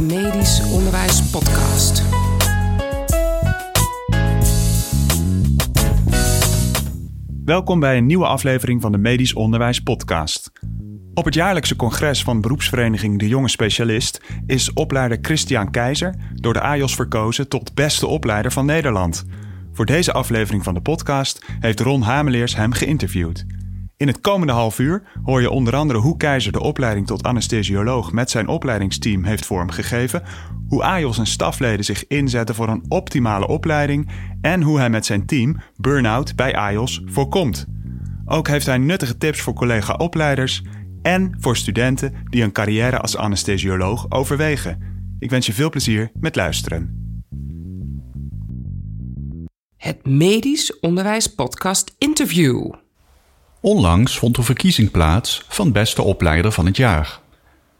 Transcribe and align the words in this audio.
de 0.00 0.14
Medisch 0.14 0.62
Onderwijs 0.72 1.30
Podcast. 1.30 2.02
Welkom 7.44 7.80
bij 7.80 7.96
een 7.96 8.06
nieuwe 8.06 8.26
aflevering 8.26 8.80
van 8.80 8.92
de 8.92 8.98
Medisch 8.98 9.34
Onderwijs 9.34 9.80
Podcast. 9.80 10.52
Op 11.14 11.24
het 11.24 11.34
jaarlijkse 11.34 11.76
congres 11.76 12.22
van 12.22 12.40
beroepsvereniging 12.40 13.18
De 13.18 13.28
Jonge 13.28 13.48
Specialist 13.48 14.20
is 14.46 14.72
opleider 14.72 15.18
Christian 15.22 15.70
Keizer 15.70 16.14
door 16.34 16.52
de 16.52 16.60
AJOS 16.60 16.94
verkozen 16.94 17.48
tot 17.48 17.74
beste 17.74 18.06
opleider 18.06 18.52
van 18.52 18.66
Nederland. 18.66 19.24
Voor 19.72 19.86
deze 19.86 20.12
aflevering 20.12 20.64
van 20.64 20.74
de 20.74 20.82
podcast 20.82 21.44
heeft 21.60 21.80
Ron 21.80 22.02
Hameleers 22.02 22.56
hem 22.56 22.72
geïnterviewd. 22.72 23.46
In 24.00 24.06
het 24.06 24.20
komende 24.20 24.52
half 24.52 24.78
uur 24.78 25.02
hoor 25.24 25.40
je 25.40 25.50
onder 25.50 25.76
andere 25.76 25.98
hoe 25.98 26.16
Keizer 26.16 26.52
de 26.52 26.60
opleiding 26.60 27.06
tot 27.06 27.22
anesthesioloog 27.22 28.12
met 28.12 28.30
zijn 28.30 28.48
opleidingsteam 28.48 29.24
heeft 29.24 29.46
vormgegeven, 29.46 30.22
hoe 30.68 30.82
AJOS 30.82 31.18
en 31.18 31.26
stafleden 31.26 31.84
zich 31.84 32.06
inzetten 32.06 32.54
voor 32.54 32.68
een 32.68 32.84
optimale 32.88 33.46
opleiding 33.46 34.10
en 34.40 34.62
hoe 34.62 34.78
hij 34.78 34.90
met 34.90 35.06
zijn 35.06 35.26
team 35.26 35.60
burn-out 35.76 36.36
bij 36.36 36.54
AJOS 36.56 37.02
voorkomt. 37.04 37.66
Ook 38.24 38.48
heeft 38.48 38.66
hij 38.66 38.78
nuttige 38.78 39.16
tips 39.16 39.40
voor 39.40 39.54
collega-opleiders 39.54 40.62
en 41.02 41.36
voor 41.38 41.56
studenten 41.56 42.14
die 42.24 42.42
een 42.42 42.52
carrière 42.52 42.98
als 42.98 43.16
anesthesioloog 43.16 44.10
overwegen. 44.10 44.82
Ik 45.18 45.30
wens 45.30 45.46
je 45.46 45.52
veel 45.52 45.70
plezier 45.70 46.10
met 46.20 46.36
luisteren. 46.36 46.98
Het 49.76 50.06
Medisch 50.06 50.80
Onderwijs 50.80 51.34
Podcast 51.34 51.94
Interview. 51.98 52.79
Onlangs 53.62 54.18
vond 54.18 54.36
de 54.36 54.42
verkiezing 54.42 54.90
plaats 54.90 55.44
van 55.48 55.72
beste 55.72 56.02
opleider 56.02 56.52
van 56.52 56.66
het 56.66 56.76
jaar. 56.76 57.20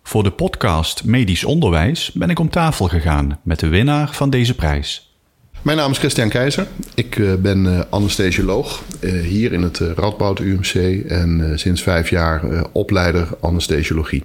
Voor 0.03 0.23
de 0.23 0.31
podcast 0.31 1.05
Medisch 1.05 1.45
Onderwijs 1.45 2.13
ben 2.13 2.31
ik 2.31 2.39
om 2.39 2.51
tafel 2.51 2.89
gegaan 2.89 3.41
met 3.43 3.61
de 3.61 3.69
winnaar 3.69 4.15
van 4.15 4.31
deze 4.31 4.55
prijs. 4.55 5.15
Mijn 5.63 5.77
naam 5.77 5.91
is 5.91 5.99
Christian 5.99 6.29
Keizer. 6.29 6.67
Ik 6.95 7.17
uh, 7.17 7.35
ben 7.35 7.65
uh, 7.65 7.81
anesthesioloog 7.91 8.83
uh, 9.01 9.23
hier 9.23 9.53
in 9.53 9.63
het 9.63 9.79
Radboud 9.79 10.39
UMC 10.39 11.05
en 11.09 11.59
sinds 11.59 11.83
vijf 11.83 12.11
jaar 12.11 12.67
opleider 12.73 13.29
anesthesiologie. 13.41 14.25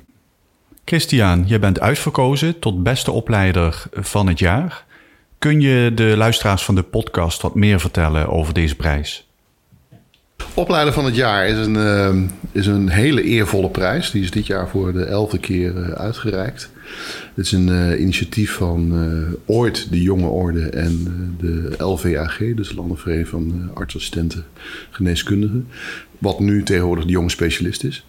Christian, 0.85 1.43
je 1.47 1.59
bent 1.59 1.79
uitverkozen 1.79 2.59
tot 2.59 2.83
beste 2.83 3.11
opleider 3.11 3.83
van 3.93 4.27
het 4.27 4.39
jaar. 4.39 4.85
Kun 5.39 5.61
je 5.61 5.91
de 5.93 6.17
luisteraars 6.17 6.63
van 6.63 6.75
de 6.75 6.83
podcast 6.83 7.41
wat 7.41 7.55
meer 7.55 7.79
vertellen 7.79 8.29
over 8.29 8.53
deze 8.53 8.75
prijs? 8.75 9.27
Opleider 10.53 10.93
van 10.93 11.05
het 11.05 11.15
jaar 11.15 11.47
is 11.47 11.65
een, 11.65 11.75
uh, 11.75 12.15
is 12.51 12.67
een 12.67 12.89
hele 12.89 13.23
eervolle 13.23 13.69
prijs. 13.69 14.11
Die 14.11 14.23
is 14.23 14.31
dit 14.31 14.47
jaar 14.47 14.69
voor 14.69 14.93
de 14.93 15.03
elfde 15.03 15.37
keer 15.37 15.73
uh, 15.75 15.89
uitgereikt. 15.89 16.69
Het 17.33 17.45
is 17.45 17.51
een 17.51 17.67
uh, 17.67 17.99
initiatief 17.99 18.51
van 18.51 18.93
ooit 19.45 19.87
de 19.89 20.01
Jonge 20.01 20.27
Orde 20.27 20.69
en 20.69 21.03
de 21.39 21.71
LVAG, 21.77 22.37
dus 22.55 22.69
de 22.69 22.75
Landenvereniging 22.75 23.27
van 23.27 23.69
Artsassistenten 23.73 24.45
Geneeskundigen. 24.89 25.67
Wat 26.17 26.39
nu 26.39 26.63
tegenwoordig 26.63 27.05
de 27.05 27.11
jonge 27.11 27.29
specialist 27.29 27.83
is. 27.83 28.05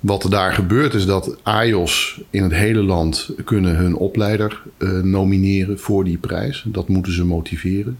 Wat 0.00 0.26
daar 0.30 0.52
gebeurt 0.52 0.94
is 0.94 1.06
dat 1.06 1.36
AJOS 1.42 2.20
in 2.30 2.42
het 2.42 2.52
hele 2.52 2.82
land 2.82 3.30
kunnen 3.44 3.76
hun 3.76 3.94
opleider 3.94 4.62
uh, 4.78 5.00
nomineren 5.00 5.78
voor 5.78 6.04
die 6.04 6.18
prijs. 6.18 6.64
Dat 6.66 6.88
moeten 6.88 7.12
ze 7.12 7.24
motiveren. 7.24 7.98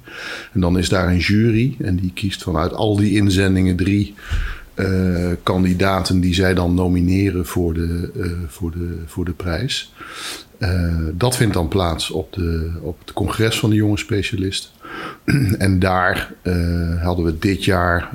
En 0.53 0.61
dan 0.61 0.79
is 0.79 0.89
daar 0.89 1.09
een 1.09 1.19
jury 1.19 1.77
en 1.79 1.97
die 1.97 2.13
kiest 2.15 2.43
vanuit 2.43 2.73
al 2.73 2.97
die 2.97 3.17
inzendingen 3.17 3.77
drie 3.77 4.15
uh, 4.75 5.31
kandidaten 5.43 6.21
die 6.21 6.35
zij 6.35 6.55
dan 6.55 6.75
nomineren 6.75 7.47
voor 7.47 7.75
de, 7.75 8.11
uh, 8.17 8.33
voor 8.47 8.71
de, 8.71 8.99
voor 9.07 9.25
de 9.25 9.33
prijs. 9.33 9.93
dat 11.13 11.37
vindt 11.37 11.55
dan 11.55 11.69
plaats 11.69 12.11
op, 12.11 12.33
de, 12.33 12.71
op 12.81 12.99
het 12.99 13.13
congres 13.13 13.59
van 13.59 13.71
de 13.71 13.77
jonge 13.77 13.99
specialisten. 13.99 14.71
en 15.59 15.79
daar 15.79 16.35
hadden 17.01 17.25
we 17.25 17.39
dit 17.39 17.65
jaar 17.65 18.11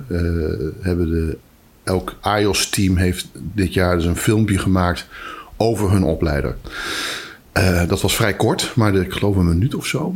hebben 0.82 1.10
de 1.10 1.38
elk 1.84 2.16
IOS-team 2.40 2.96
heeft 2.96 3.28
dit 3.34 3.74
jaar 3.74 3.96
dus 3.96 4.06
een 4.06 4.16
filmpje 4.16 4.58
gemaakt 4.58 5.08
over 5.58 5.92
hun 5.92 6.04
opleider. 6.04 6.56
Dat 7.88 8.02
was 8.02 8.16
vrij 8.16 8.34
kort, 8.34 8.72
maar 8.76 8.96
ik 8.96 9.14
geloof 9.14 9.36
een 9.36 9.48
minuut 9.48 9.76
of 9.76 9.86
zo. 9.86 10.16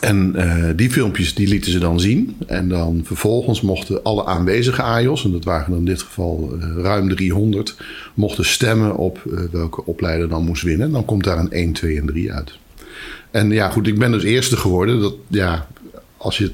En 0.00 0.32
uh, 0.36 0.64
die 0.76 0.90
filmpjes 0.90 1.34
die 1.34 1.48
lieten 1.48 1.72
ze 1.72 1.78
dan 1.78 2.00
zien. 2.00 2.36
En 2.46 2.68
dan 2.68 3.00
vervolgens 3.04 3.60
mochten 3.60 4.02
alle 4.02 4.26
aanwezige 4.26 4.82
AIOS, 4.82 5.24
en 5.24 5.32
dat 5.32 5.44
waren 5.44 5.76
in 5.76 5.84
dit 5.84 6.02
geval 6.02 6.54
uh, 6.54 6.82
ruim 6.82 7.08
300, 7.08 7.76
mochten 8.14 8.44
stemmen 8.44 8.96
op 8.96 9.22
welke 9.50 9.84
opleider 9.84 10.28
dan 10.28 10.44
moest 10.44 10.62
winnen. 10.62 10.90
Dan 10.90 11.04
komt 11.04 11.24
daar 11.24 11.38
een 11.38 11.50
1, 11.50 11.72
2 11.72 12.00
en 12.00 12.06
3 12.06 12.32
uit. 12.32 12.58
En 13.30 13.50
ja, 13.50 13.70
goed, 13.70 13.86
ik 13.86 13.98
ben 13.98 14.12
dus 14.12 14.22
eerste 14.22 14.56
geworden. 14.56 15.00
Dat, 15.00 15.14
ja, 15.28 15.68
als 16.16 16.38
je 16.38 16.50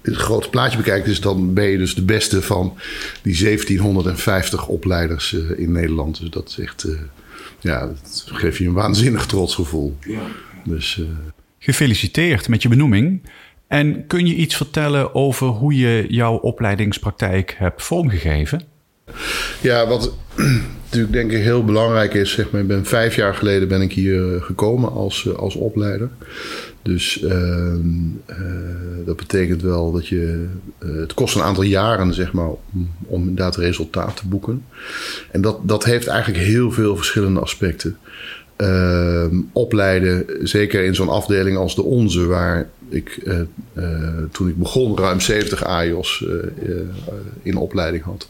het 0.00 0.16
grote 0.16 0.48
plaatje 0.48 0.76
bekijkt, 0.76 1.06
is 1.06 1.20
dan 1.20 1.54
ben 1.54 1.68
je 1.68 1.78
dus 1.78 1.94
de 1.94 2.04
beste 2.04 2.42
van 2.42 2.78
die 3.22 3.42
1750 3.42 4.66
opleiders 4.66 5.32
in 5.56 5.72
Nederland. 5.72 6.20
Dus 6.20 6.30
dat 6.30 6.48
is 6.48 6.58
echt, 6.58 6.86
ja, 7.60 7.86
dat 7.86 8.24
geeft 8.26 8.56
je 8.56 8.66
een 8.66 8.72
waanzinnig 8.72 9.26
trots 9.26 9.54
gevoel. 9.54 9.96
Ja. 10.00 10.20
Dus. 10.64 11.00
Gefeliciteerd 11.62 12.48
met 12.48 12.62
je 12.62 12.68
benoeming. 12.68 13.22
En 13.68 14.06
kun 14.06 14.26
je 14.26 14.34
iets 14.34 14.56
vertellen 14.56 15.14
over 15.14 15.46
hoe 15.46 15.76
je 15.76 16.04
jouw 16.08 16.36
opleidingspraktijk 16.36 17.54
hebt 17.58 17.82
vormgegeven? 17.82 18.62
Ja, 19.60 19.86
wat 19.86 20.14
natuurlijk 20.84 21.12
denk 21.12 21.32
ik 21.32 21.42
heel 21.42 21.64
belangrijk 21.64 22.14
is, 22.14 22.30
zeg 22.30 22.50
maar, 22.50 22.60
ik 22.60 22.66
ben 22.66 22.86
vijf 22.86 23.16
jaar 23.16 23.34
geleden 23.34 23.68
ben 23.68 23.82
ik 23.82 23.92
hier 23.92 24.42
gekomen 24.42 24.92
als, 24.92 25.36
als 25.36 25.54
opleider. 25.54 26.08
Dus 26.82 27.22
uh, 27.22 27.30
uh, 27.30 29.06
dat 29.06 29.16
betekent 29.16 29.62
wel 29.62 29.92
dat 29.92 30.06
je. 30.06 30.48
Het 30.78 31.14
kost 31.14 31.34
een 31.34 31.42
aantal 31.42 31.62
jaren, 31.62 32.14
zeg 32.14 32.32
maar, 32.32 32.48
om, 32.48 32.90
om 33.06 33.20
inderdaad 33.20 33.56
resultaat 33.56 34.16
te 34.16 34.28
boeken. 34.28 34.64
En 35.30 35.40
dat, 35.40 35.68
dat 35.68 35.84
heeft 35.84 36.06
eigenlijk 36.06 36.44
heel 36.44 36.72
veel 36.72 36.96
verschillende 36.96 37.40
aspecten. 37.40 37.96
Ehm, 38.60 39.40
opleiden, 39.52 40.24
zeker 40.42 40.84
in 40.84 40.94
zo'n 40.94 41.08
afdeling 41.08 41.56
als 41.56 41.74
de 41.74 41.82
onze, 41.82 42.26
waar 42.26 42.68
ik 42.88 43.22
toen 44.32 44.48
ik 44.48 44.56
begon 44.56 44.98
ruim 44.98 45.20
70 45.20 45.64
AIOS 45.64 46.24
in 47.42 47.56
opleiding 47.56 48.04
had. 48.04 48.28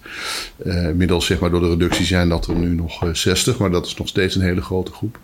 inmiddels, 0.64 1.26
zeg 1.26 1.38
maar, 1.38 1.50
door 1.50 1.60
de 1.60 1.68
reductie 1.68 2.04
zijn 2.04 2.28
dat 2.28 2.46
er 2.46 2.54
nu 2.54 2.68
nog 2.74 3.02
60, 3.12 3.58
maar 3.58 3.70
dat 3.70 3.86
is 3.86 3.96
nog 3.96 4.08
steeds 4.08 4.34
een 4.34 4.42
hele 4.42 4.62
grote 4.62 4.92
groep. 4.92 5.18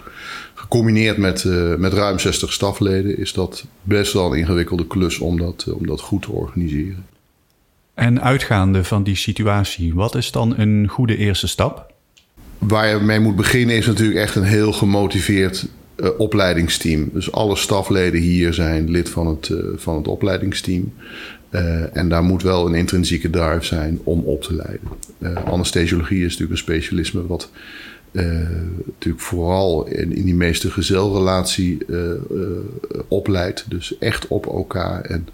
Gecombineerd 0.54 1.16
met, 1.16 1.44
met 1.78 1.92
ruim 1.92 2.18
60 2.18 2.52
stafleden 2.52 3.18
is 3.18 3.32
dat 3.32 3.64
best 3.82 4.12
wel 4.12 4.32
een 4.32 4.38
ingewikkelde 4.38 4.86
klus 4.86 5.18
om 5.18 5.38
dat, 5.38 5.66
om 5.72 5.86
dat 5.86 6.00
goed 6.00 6.22
te 6.22 6.32
organiseren. 6.32 7.04
En 7.94 8.22
uitgaande 8.22 8.84
van 8.84 9.02
die 9.02 9.16
situatie, 9.16 9.94
wat 9.94 10.14
is 10.14 10.30
dan 10.32 10.58
een 10.58 10.88
goede 10.88 11.16
eerste 11.16 11.48
stap? 11.48 11.94
Waar 12.58 12.88
je 12.88 12.96
mee 12.96 13.20
moet 13.20 13.36
beginnen 13.36 13.76
is 13.76 13.86
natuurlijk 13.86 14.18
echt 14.18 14.34
een 14.34 14.42
heel 14.42 14.72
gemotiveerd 14.72 15.66
uh, 15.96 16.08
opleidingsteam. 16.18 17.10
Dus 17.12 17.32
alle 17.32 17.56
stafleden 17.56 18.20
hier 18.20 18.54
zijn 18.54 18.90
lid 18.90 19.08
van 19.08 19.26
het, 19.26 19.50
van 19.76 19.96
het 19.96 20.08
opleidingsteam. 20.08 20.92
en 21.92 22.08
daar 22.08 22.22
moet 22.22 22.42
wel 22.42 22.66
een 22.66 22.74
intrinsieke 22.74 23.30
drive 23.30 23.64
zijn 23.64 23.98
om 24.04 24.20
op 24.20 24.42
te 24.42 24.54
leiden. 24.54 25.44
anesthesiologie 25.44 26.18
is 26.18 26.24
natuurlijk 26.24 26.50
een 26.50 26.56
specialisme 26.56 27.26
wat 27.26 27.50
natuurlijk 28.86 29.24
vooral 29.24 29.86
in, 29.86 30.12
in 30.12 30.24
die 30.24 30.34
meeste 30.34 30.70
gezelrelatie 30.70 31.78
uh, 31.86 31.98
uh, 32.30 32.48
opleidt. 33.08 33.64
Dus 33.68 33.98
echt 33.98 34.26
op 34.26 34.46
elkaar. 34.46 35.00
En 35.00 35.28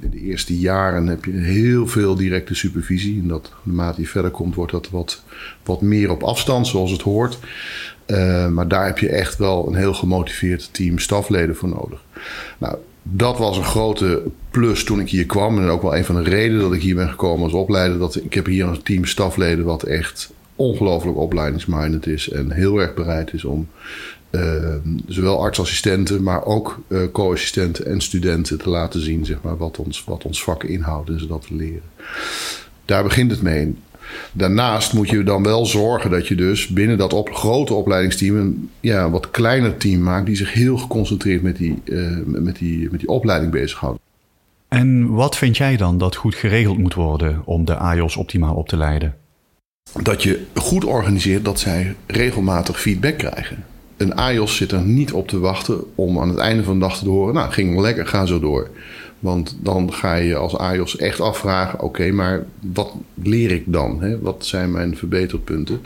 in 0.00 0.10
de 0.10 0.20
eerste 0.20 0.58
jaren 0.58 1.06
heb 1.06 1.24
je 1.24 1.32
heel 1.32 1.86
veel 1.86 2.14
directe 2.14 2.54
supervisie. 2.54 3.20
En 3.20 3.28
dat, 3.28 3.52
naarmate 3.62 4.00
je 4.00 4.06
verder 4.06 4.30
komt, 4.30 4.54
wordt 4.54 4.72
dat 4.72 4.90
wat, 4.90 5.22
wat 5.64 5.80
meer 5.80 6.10
op 6.10 6.22
afstand, 6.22 6.66
zoals 6.66 6.90
het 6.90 7.02
hoort. 7.02 7.38
maar 8.50 8.68
daar 8.68 8.86
heb 8.86 8.98
je 8.98 9.08
echt 9.08 9.38
wel 9.38 9.68
een 9.68 9.74
heel 9.74 9.94
gemotiveerd 9.94 10.68
team 10.72 10.98
stafleden 10.98 11.56
voor 11.56 11.68
nodig. 11.68 12.04
Nou, 12.58 12.76
dat 13.02 13.38
was 13.38 13.56
een 13.56 13.64
grote 13.64 14.22
plus 14.50 14.84
toen 14.84 15.00
ik 15.00 15.10
hier 15.10 15.26
kwam. 15.26 15.58
En 15.58 15.68
ook 15.68 15.82
wel 15.82 15.96
een 15.96 16.04
van 16.04 16.14
de 16.14 16.30
redenen 16.30 16.60
dat 16.60 16.72
ik 16.72 16.82
hier 16.82 16.94
ben 16.94 17.08
gekomen 17.08 17.44
als 17.44 17.52
opleider. 17.52 17.98
Dat 17.98 18.16
ik 18.16 18.34
heb 18.34 18.46
hier 18.46 18.66
een 18.66 18.82
team 18.82 19.04
stafleden 19.04 19.64
wat 19.64 19.82
echt 19.82 20.32
ongelooflijk 20.56 21.16
opleidingsminded 21.16 22.06
is 22.06 22.28
en 22.28 22.52
heel 22.52 22.78
erg 22.78 22.94
bereid 22.94 23.32
is 23.32 23.44
om 23.44 23.68
uh, 24.30 24.74
zowel 25.06 25.42
artsassistenten, 25.42 26.22
maar 26.22 26.44
ook 26.44 26.80
uh, 26.88 27.00
co-assistenten 27.12 27.86
en 27.86 28.00
studenten 28.00 28.58
te 28.58 28.68
laten 28.68 29.00
zien 29.00 29.24
zeg 29.24 29.38
maar, 29.42 29.56
wat, 29.56 29.78
ons, 29.78 30.04
wat 30.04 30.24
ons 30.24 30.42
vak 30.42 30.64
inhoudt 30.64 31.08
en 31.08 31.18
ze 31.18 31.26
dat 31.26 31.46
te 31.46 31.54
leren. 31.54 31.82
Daar 32.84 33.02
begint 33.02 33.30
het 33.30 33.42
mee. 33.42 33.74
Daarnaast 34.32 34.92
moet 34.92 35.08
je 35.08 35.22
dan 35.22 35.42
wel 35.42 35.66
zorgen 35.66 36.10
dat 36.10 36.28
je 36.28 36.34
dus 36.34 36.66
binnen 36.68 36.98
dat 36.98 37.12
op, 37.12 37.30
grote 37.34 37.74
opleidingsteam 37.74 38.36
een 38.36 38.70
ja, 38.80 39.10
wat 39.10 39.30
kleiner 39.30 39.76
team 39.76 40.02
maakt 40.02 40.26
die 40.26 40.36
zich 40.36 40.52
heel 40.52 40.76
geconcentreerd 40.76 41.42
met 41.42 41.56
die, 41.56 41.78
uh, 41.84 42.16
met 42.24 42.56
die, 42.56 42.88
met 42.90 43.00
die 43.00 43.08
opleiding 43.08 43.52
bezighoudt. 43.52 44.00
En 44.68 45.12
wat 45.12 45.36
vind 45.36 45.56
jij 45.56 45.76
dan 45.76 45.98
dat 45.98 46.16
goed 46.16 46.34
geregeld 46.34 46.78
moet 46.78 46.94
worden 46.94 47.42
om 47.44 47.64
de 47.64 47.76
AJOS 47.76 48.16
optimaal 48.16 48.54
op 48.54 48.68
te 48.68 48.76
leiden? 48.76 49.14
Dat 50.02 50.22
je 50.22 50.44
goed 50.54 50.84
organiseert 50.84 51.44
dat 51.44 51.60
zij 51.60 51.94
regelmatig 52.06 52.80
feedback 52.80 53.18
krijgen. 53.18 53.64
een 53.96 54.14
AIOS 54.14 54.56
zit 54.56 54.72
er 54.72 54.82
niet 54.82 55.12
op 55.12 55.28
te 55.28 55.38
wachten 55.38 55.84
om 55.94 56.20
aan 56.20 56.28
het 56.28 56.38
einde 56.38 56.64
van 56.64 56.74
de 56.74 56.80
dag 56.80 56.98
te 56.98 57.08
horen... 57.08 57.34
nou, 57.34 57.50
ging 57.50 57.72
wel 57.72 57.82
lekker, 57.82 58.06
ga 58.06 58.26
zo 58.26 58.40
door. 58.40 58.70
Want 59.22 59.56
dan 59.60 59.92
ga 59.92 60.14
je 60.14 60.36
als 60.36 60.56
AIOS 60.56 60.96
echt 60.96 61.20
afvragen: 61.20 61.80
oké, 61.80 62.10
maar 62.10 62.44
wat 62.60 62.92
leer 63.14 63.50
ik 63.50 63.62
dan? 63.66 64.02
Hè? 64.02 64.18
Wat 64.20 64.46
zijn 64.46 64.70
mijn 64.70 64.96
verbeterpunten? 64.96 65.80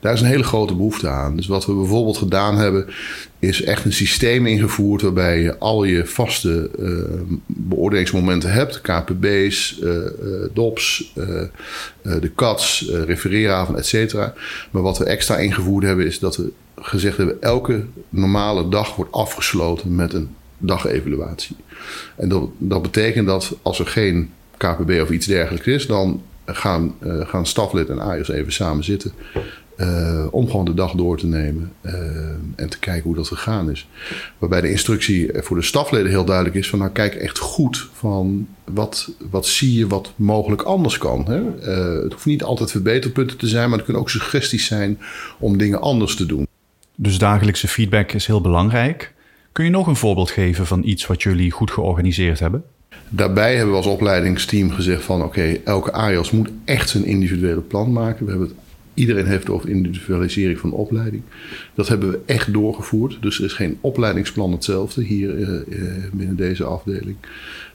Daar 0.00 0.12
is 0.12 0.20
een 0.20 0.26
hele 0.26 0.42
grote 0.42 0.74
behoefte 0.74 1.08
aan. 1.08 1.36
Dus 1.36 1.46
wat 1.46 1.66
we 1.66 1.72
bijvoorbeeld 1.72 2.16
gedaan 2.16 2.56
hebben, 2.56 2.86
is 3.38 3.62
echt 3.62 3.84
een 3.84 3.92
systeem 3.92 4.46
ingevoerd 4.46 5.02
waarbij 5.02 5.40
je 5.40 5.58
al 5.58 5.84
je 5.84 6.06
vaste 6.06 6.70
uh, 6.78 7.36
beoordelingsmomenten 7.46 8.52
hebt: 8.52 8.80
KPB's, 8.80 9.78
uh, 9.82 9.94
uh, 9.94 10.02
DOPS, 10.54 11.12
de 12.02 12.32
CATS, 12.34 12.90
refereeravond, 13.06 13.78
et 13.78 13.86
cetera. 13.86 14.34
Maar 14.70 14.82
wat 14.82 14.98
we 14.98 15.04
extra 15.04 15.36
ingevoerd 15.36 15.84
hebben, 15.84 16.06
is 16.06 16.18
dat 16.18 16.36
we 16.36 16.52
gezegd 16.76 17.16
hebben: 17.16 17.42
elke 17.42 17.84
normale 18.08 18.68
dag 18.68 18.96
wordt 18.96 19.12
afgesloten 19.12 19.94
met 19.94 20.12
een 20.12 20.28
dagevaluatie. 20.58 21.56
En 22.16 22.28
dat, 22.28 22.48
dat 22.58 22.82
betekent 22.82 23.26
dat 23.26 23.56
als 23.62 23.78
er 23.78 23.86
geen 23.86 24.30
KPB 24.56 25.00
of 25.02 25.10
iets 25.10 25.26
dergelijks 25.26 25.66
is, 25.66 25.86
dan 25.86 26.22
gaan, 26.44 26.94
uh, 27.02 27.26
gaan 27.28 27.46
staflid 27.46 27.88
en 27.88 27.98
AIOS 27.98 28.28
even 28.28 28.52
samen 28.52 28.84
zitten. 28.84 29.12
Uh, 29.76 30.26
om 30.30 30.46
gewoon 30.46 30.64
de 30.64 30.74
dag 30.74 30.92
door 30.92 31.18
te 31.18 31.26
nemen 31.26 31.72
uh, 31.82 31.92
en 32.56 32.68
te 32.68 32.78
kijken 32.78 33.02
hoe 33.02 33.14
dat 33.14 33.26
gegaan 33.26 33.70
is. 33.70 33.88
Waarbij 34.38 34.60
de 34.60 34.70
instructie 34.70 35.30
voor 35.34 35.56
de 35.56 35.62
stafleden 35.62 36.10
heel 36.10 36.24
duidelijk 36.24 36.56
is: 36.56 36.68
van 36.68 36.78
nou 36.78 36.90
kijk 36.90 37.14
echt 37.14 37.38
goed 37.38 37.88
van 37.92 38.48
wat, 38.64 39.10
wat 39.30 39.46
zie 39.46 39.74
je 39.74 39.86
wat 39.86 40.12
mogelijk 40.16 40.62
anders 40.62 40.98
kan. 40.98 41.24
Hè? 41.26 41.70
Het 42.02 42.12
hoeft 42.12 42.26
niet 42.26 42.42
altijd 42.42 42.70
verbeterpunten 42.70 43.36
te 43.36 43.46
zijn, 43.46 43.68
maar 43.68 43.76
het 43.76 43.84
kunnen 43.84 44.02
ook 44.02 44.10
suggesties 44.10 44.66
zijn 44.66 44.98
om 45.38 45.58
dingen 45.58 45.80
anders 45.80 46.16
te 46.16 46.26
doen. 46.26 46.46
Dus 46.94 47.18
dagelijkse 47.18 47.68
feedback 47.68 48.12
is 48.12 48.26
heel 48.26 48.40
belangrijk. 48.40 49.14
Kun 49.52 49.64
je 49.64 49.70
nog 49.70 49.86
een 49.86 49.96
voorbeeld 49.96 50.30
geven 50.30 50.66
van 50.66 50.82
iets 50.84 51.06
wat 51.06 51.22
jullie 51.22 51.50
goed 51.50 51.70
georganiseerd 51.70 52.40
hebben? 52.40 52.64
Daarbij 53.08 53.54
hebben 53.54 53.70
we 53.70 53.76
als 53.76 53.86
opleidingsteam 53.86 54.70
gezegd 54.70 55.04
van 55.04 55.22
oké, 55.22 55.56
elke 55.64 55.92
AIOS 55.92 56.30
moet 56.30 56.50
echt 56.64 56.88
zijn 56.88 57.04
individuele 57.04 57.60
plan 57.60 57.92
maken. 57.92 58.24
We 58.24 58.30
hebben 58.30 58.48
het, 58.48 58.56
iedereen 58.94 59.26
heeft 59.26 59.42
het 59.42 59.50
over 59.50 59.68
individualisering 59.68 60.58
van 60.58 60.70
de 60.70 60.76
opleiding. 60.76 61.22
Dat 61.74 61.88
hebben 61.88 62.10
we 62.10 62.20
echt 62.26 62.52
doorgevoerd. 62.52 63.18
Dus 63.20 63.38
er 63.38 63.44
is 63.44 63.52
geen 63.52 63.78
opleidingsplan 63.80 64.52
hetzelfde 64.52 65.04
hier 65.04 65.34
uh, 65.38 65.60
binnen 66.12 66.36
deze 66.36 66.64
afdeling. 66.64 67.16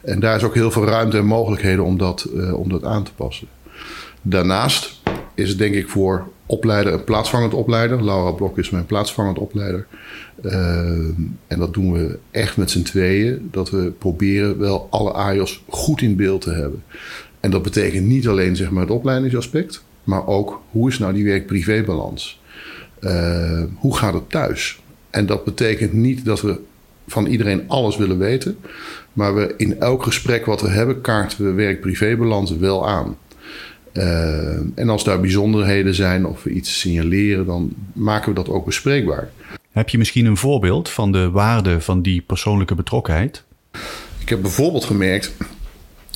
En 0.02 0.20
daar 0.20 0.36
is 0.36 0.44
ook 0.44 0.56
heel 0.56 0.72
veel 0.72 0.86
ruimte 0.86 1.18
en 1.18 1.26
mogelijkheden 1.26 1.84
om 1.84 1.98
dat, 1.98 2.30
uh, 2.36 2.54
om 2.54 2.70
dat 2.70 2.84
aan 2.84 3.04
te 3.04 3.14
passen. 3.14 3.48
Daarnaast 4.22 5.02
is 5.36 5.50
het 5.50 5.58
denk 5.58 5.76
ik 5.76 5.90
voor 5.90 6.28
opleider 6.46 6.94
en 6.94 7.04
plaatsvangend 7.04 7.54
opleider. 7.54 8.04
Laura 8.04 8.32
Blok 8.32 8.58
is 8.58 8.70
mijn 8.70 8.86
plaatsvangend 8.86 9.40
opleider. 9.40 9.88
Uh, 10.42 10.52
en 11.48 11.60
dat 11.60 11.74
doen 11.74 11.94
we 11.94 12.18
echt 12.32 12.58
met 12.58 12.72
z'n 12.72 12.82
tweeën. 12.82 13.50
Dat 13.52 13.70
we 13.70 13.92
proberen 13.98 14.60
wel 14.60 14.88
alle 14.90 15.12
AIOS 15.12 15.64
goed 15.68 16.02
in 16.02 16.16
beeld 16.16 16.42
te 16.42 16.52
hebben. 16.52 16.84
En 17.40 17.52
dat 17.52 17.62
betekent 17.62 18.06
niet 18.06 18.28
alleen 18.28 18.56
zeg 18.56 18.70
maar, 18.70 18.82
het 18.82 18.92
opleidingsaspect, 18.92 19.84
maar 20.04 20.28
ook 20.28 20.62
hoe 20.72 20.90
is 20.90 21.00
nou 21.00 21.14
die 21.14 21.26
werk-privé-balans? 21.26 22.42
Uh, 23.00 23.64
hoe 23.76 23.98
gaat 23.98 24.14
het 24.14 24.30
thuis? 24.30 24.82
En 25.10 25.26
dat 25.26 25.44
betekent 25.44 25.94
niet 25.94 26.26
dat 26.26 26.42
we 26.42 26.60
van 27.08 27.26
iedereen 27.26 27.64
alles 27.68 27.98
willen 27.98 28.18
weten, 28.18 28.58
maar 29.14 29.36
we 29.36 29.54
in 29.58 29.80
elk 29.80 30.04
gesprek 30.04 30.46
wat 30.46 30.62
we 30.62 30.70
hebben, 30.70 31.02
kaarten 31.02 31.46
we 31.46 31.52
werk-privé-balans 31.52 32.58
wel 32.58 32.88
aan. 32.88 33.18
Uh, 33.94 34.60
en 34.76 34.90
als 34.90 35.04
daar 35.04 35.20
bijzonderheden 35.20 35.96
zijn 35.96 36.26
of 36.26 36.44
we 36.44 36.50
iets 36.50 36.80
signaleren, 36.80 37.46
dan 37.46 37.74
maken 37.94 38.30
we 38.30 38.36
dat 38.36 38.50
ook 38.50 38.66
bespreekbaar. 38.66 39.32
Heb 39.72 39.90
je 39.90 39.98
misschien 39.98 40.26
een 40.26 40.38
voorbeeld 40.38 40.90
van 40.90 41.12
de 41.12 41.30
waarde 41.30 41.82
van 41.82 42.02
die 42.02 42.22
persoonlijke 42.22 42.76
betrokkenheid? 42.76 43.44
Ik 44.20 44.30
heb 44.30 44.42
bijvoorbeeld 44.42 44.86
gemerkt 44.86 45.34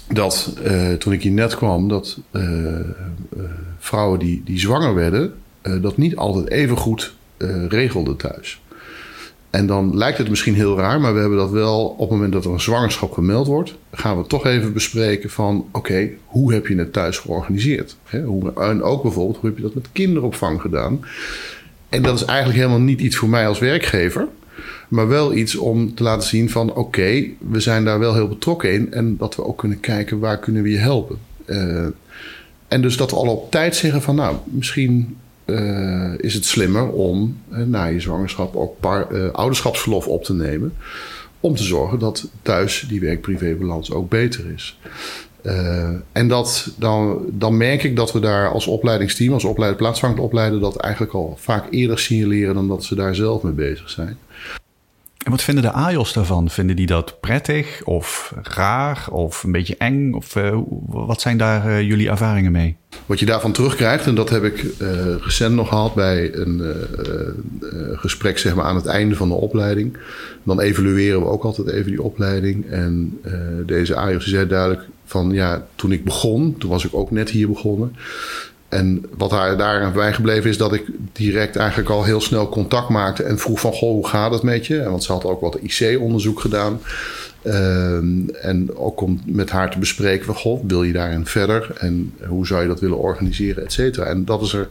dat 0.08 0.58
uh, 0.66 0.94
toen 0.94 1.14
ik 1.14 1.22
hier 1.22 1.32
net 1.32 1.56
kwam, 1.56 1.88
dat 1.88 2.20
uh, 2.32 2.80
vrouwen 3.78 4.20
die, 4.20 4.42
die 4.46 4.60
zwanger 4.60 4.96
werden, 4.96 5.34
dat 5.62 5.98
niet 5.98 6.16
altijd 6.16 6.50
even 6.50 6.78
goed 6.78 7.16
regelden 7.68 8.18
thuis. 8.18 8.62
En 9.50 9.68
dan 9.68 9.98
lijkt 9.98 10.18
het 10.18 10.30
misschien 10.30 10.54
heel 10.54 10.78
raar, 10.78 11.02
maar 11.02 11.14
we 11.14 11.20
hebben 11.20 11.38
dat 11.38 11.50
wel 11.50 11.86
op 11.86 12.00
het 12.00 12.10
moment 12.10 12.34
dat 12.34 12.46
er 12.46 12.52
een 12.52 12.60
zwangerschap 12.60 13.12
gemeld 13.12 13.48
wordt, 13.48 13.76
gaan 13.92 14.18
we 14.18 14.28
toch 14.28 14.46
even 14.46 14.74
bespreken 14.74 15.30
van 15.30 15.66
oké, 15.72 16.10
hoe 16.26 16.54
heb 16.54 16.68
je 16.68 16.76
het 16.76 16.94
thuis 16.94 17.18
georganiseerd? 17.18 17.96
hoe, 18.26 18.54
en 18.54 18.84
ook 18.84 19.02
bijvoorbeeld, 19.02 19.38
hoe 19.38 19.50
heb 19.50 19.58
je 19.58 19.64
dat 19.64 19.74
met 19.74 19.90
kinderopvang 19.92 20.62
gedaan? 20.62 21.00
En 21.90 22.02
dat 22.02 22.16
is 22.16 22.26
eigenlijk 22.26 22.58
helemaal 22.60 22.80
niet 22.80 23.02
iets 23.02 23.16
voor 23.16 23.30
mij 23.30 23.48
als 23.48 23.60
werkgever, 23.60 24.28
maar 24.88 25.08
wel 25.08 25.34
iets 25.34 25.56
om 25.56 25.96
te 25.96 26.04
laten 26.04 26.28
zien 26.28 26.50
van 26.50 26.74
oké, 26.74 27.24
we 27.38 27.60
zijn 27.60 27.86
daar 27.86 28.00
wel 28.00 28.14
heel 28.14 28.28
betrokken 28.28 28.74
in 28.74 28.94
en 28.94 29.18
dat 29.18 29.36
we 29.36 29.46
ook 29.46 29.58
kunnen 29.58 29.80
kijken 29.80 30.20
waar 30.20 30.40
kunnen 30.40 30.64
we 30.64 30.70
je 30.70 30.78
helpen. 30.78 31.18
Uh, 31.46 31.86
en 32.68 32.82
dus 32.82 32.98
dat 32.98 33.12
we 33.12 33.16
al 33.16 33.28
op 33.28 33.52
tijd 33.52 33.76
zeggen 33.76 34.02
van 34.02 34.16
nou, 34.16 34.36
misschien 34.44 35.18
uh, 35.48 36.14
is 36.18 36.34
het 36.34 36.46
slimmer 36.46 36.90
om 36.90 37.38
uh, 37.52 37.58
na 37.66 37.86
je 37.86 38.00
zwangerschap 38.00 38.56
ook 38.56 38.80
par, 38.80 39.08
uh, 39.12 39.32
ouderschapsverlof 39.32 40.08
op 40.08 40.24
te 40.24 40.34
nemen. 40.34 40.74
Om 41.40 41.56
te 41.56 41.64
zorgen 41.64 42.00
dat 42.00 42.30
thuis 42.42 42.86
die 42.90 43.00
werk-privé-balans 43.00 43.92
ook 43.92 44.10
beter 44.10 44.46
is. 44.56 44.80
en 46.12 46.28
dat, 46.28 46.72
dan, 46.78 47.26
dan 47.32 47.58
merk 47.58 47.84
ik 47.84 47.96
dat 47.96 48.12
we 48.12 48.20
daar 48.20 48.50
als 48.50 48.68
opleidingsteam, 48.68 49.34
als 49.34 49.44
opleider, 49.44 49.78
plaatsvangend 49.78 50.20
opleider, 50.20 50.60
dat 50.60 50.76
eigenlijk 50.76 51.14
al 51.14 51.36
vaak 51.40 51.66
eerder 51.70 52.00
signaleren 52.00 52.54
dan 52.54 52.68
dat 52.68 52.84
ze 52.84 52.96
daar 52.96 53.16
zelf 53.16 53.44
mee 53.44 53.54
bezig 53.54 53.90
zijn. 53.90 54.18
En 55.28 55.34
wat 55.34 55.44
vinden 55.44 55.64
de 55.64 55.72
AJOS 55.72 56.14
daarvan? 56.14 56.50
Vinden 56.50 56.76
die 56.76 56.86
dat 56.86 57.20
prettig 57.20 57.82
of 57.84 58.34
raar 58.44 59.08
of 59.12 59.44
een 59.44 59.52
beetje 59.52 59.76
eng? 59.78 60.14
Of 60.14 60.36
uh, 60.36 60.58
wat 60.88 61.22
zijn 61.22 61.38
daar 61.38 61.68
uh, 61.68 61.82
jullie 61.82 62.10
ervaringen 62.10 62.52
mee? 62.52 62.76
Wat 63.06 63.20
je 63.20 63.26
daarvan 63.26 63.52
terugkrijgt, 63.52 64.06
en 64.06 64.16
dat 64.16 64.30
heb 64.30 64.44
ik 64.44 64.64
uh, 64.64 64.90
recent 65.22 65.56
nog 65.56 65.68
gehad 65.68 65.94
bij 65.94 66.34
een 66.36 66.62
gesprek 67.92 68.38
zeg 68.38 68.56
maar, 68.56 68.66
aan 68.66 68.76
het 68.76 68.86
einde 68.86 69.16
van 69.16 69.28
de 69.28 69.34
opleiding. 69.34 69.98
Dan 70.44 70.60
evalueren 70.60 71.20
we 71.20 71.28
ook 71.28 71.44
altijd 71.44 71.68
even 71.68 71.92
die 71.92 72.02
opleiding. 72.02 72.66
En 72.70 73.20
deze 73.66 73.96
AJOS 73.96 74.28
zei 74.28 74.48
duidelijk 74.48 74.82
van 75.06 75.32
ja, 75.32 75.66
toen 75.76 75.92
ik 75.92 76.04
begon, 76.04 76.56
toen 76.58 76.70
was 76.70 76.86
ik 76.86 76.94
ook 76.94 77.12
net 77.12 77.30
hier 77.30 77.48
begonnen. 77.48 77.96
En 78.70 79.06
wat 79.18 79.32
haar 79.32 79.58
daaraan 79.58 79.94
bijgebleven 79.94 80.50
is 80.50 80.58
dat 80.58 80.74
ik 80.74 80.84
direct 81.12 81.56
eigenlijk 81.56 81.90
al 81.90 82.04
heel 82.04 82.22
snel 82.22 82.50
contact 82.50 82.90
maakte 82.90 83.24
en 83.24 83.38
vroeg 83.38 83.60
van 83.60 83.74
goh, 83.74 83.92
hoe 83.92 84.08
gaat 84.08 84.32
het 84.32 84.44
met 84.44 84.66
je? 84.66 84.84
Want 84.84 85.04
ze 85.04 85.12
had 85.12 85.26
ook 85.26 85.42
wat 85.42 85.58
IC-onderzoek 85.62 86.40
gedaan. 86.40 86.80
Um, 87.44 88.30
en 88.30 88.76
ook 88.76 89.02
om 89.02 89.22
met 89.26 89.50
haar 89.50 89.72
te 89.72 89.80
bespreken 89.80 90.26
van 90.26 90.36
goh, 90.36 90.64
wil 90.68 90.84
je 90.84 90.94
daarin 90.94 91.26
verder? 91.26 91.72
En 91.78 92.14
hoe 92.28 92.48
zou 92.48 92.62
je 92.62 92.68
dat 92.68 92.80
willen 92.80 92.98
organiseren, 92.98 93.64
et 93.64 93.74
cetera. 93.74 94.06
En 94.06 94.26
dat 94.26 94.42
is 94.42 94.54
er 94.54 94.70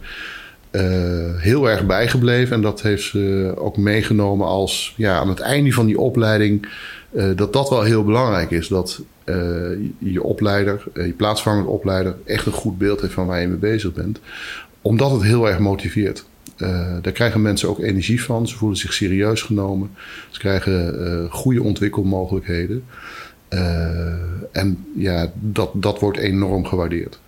uh, 0.70 1.40
heel 1.40 1.70
erg 1.70 1.86
bijgebleven. 1.86 2.56
En 2.56 2.62
dat 2.62 2.82
heeft 2.82 3.02
ze 3.02 3.54
ook 3.56 3.76
meegenomen 3.76 4.46
als 4.46 4.94
ja, 4.96 5.18
aan 5.18 5.28
het 5.28 5.40
einde 5.40 5.72
van 5.72 5.86
die 5.86 5.98
opleiding. 5.98 6.68
Uh, 7.12 7.24
dat 7.36 7.52
dat 7.52 7.68
wel 7.68 7.82
heel 7.82 8.04
belangrijk 8.04 8.50
is. 8.50 8.68
Dat 8.68 9.00
je 9.98 10.22
opleider, 10.22 10.84
je 10.94 11.14
plaatsvangende 11.16 11.70
opleider, 11.70 12.16
echt 12.24 12.46
een 12.46 12.52
goed 12.52 12.78
beeld 12.78 13.00
heeft 13.00 13.12
van 13.12 13.26
waar 13.26 13.40
je 13.40 13.48
mee 13.48 13.56
bezig 13.56 13.92
bent. 13.92 14.20
Omdat 14.82 15.10
het 15.10 15.22
heel 15.22 15.48
erg 15.48 15.58
motiveert. 15.58 16.24
daar 17.02 17.12
krijgen 17.12 17.42
mensen 17.42 17.68
ook 17.68 17.80
energie 17.80 18.22
van. 18.22 18.48
Ze 18.48 18.56
voelen 18.56 18.78
zich 18.78 18.92
serieus 18.92 19.42
genomen. 19.42 19.90
Ze 20.30 20.38
krijgen 20.38 21.28
goede 21.30 21.62
ontwikkelmogelijkheden. 21.62 22.84
en 24.52 24.84
ja, 24.96 25.32
dat, 25.34 25.70
dat 25.74 26.00
wordt 26.00 26.18
enorm 26.18 26.64
gewaardeerd. 26.66 27.18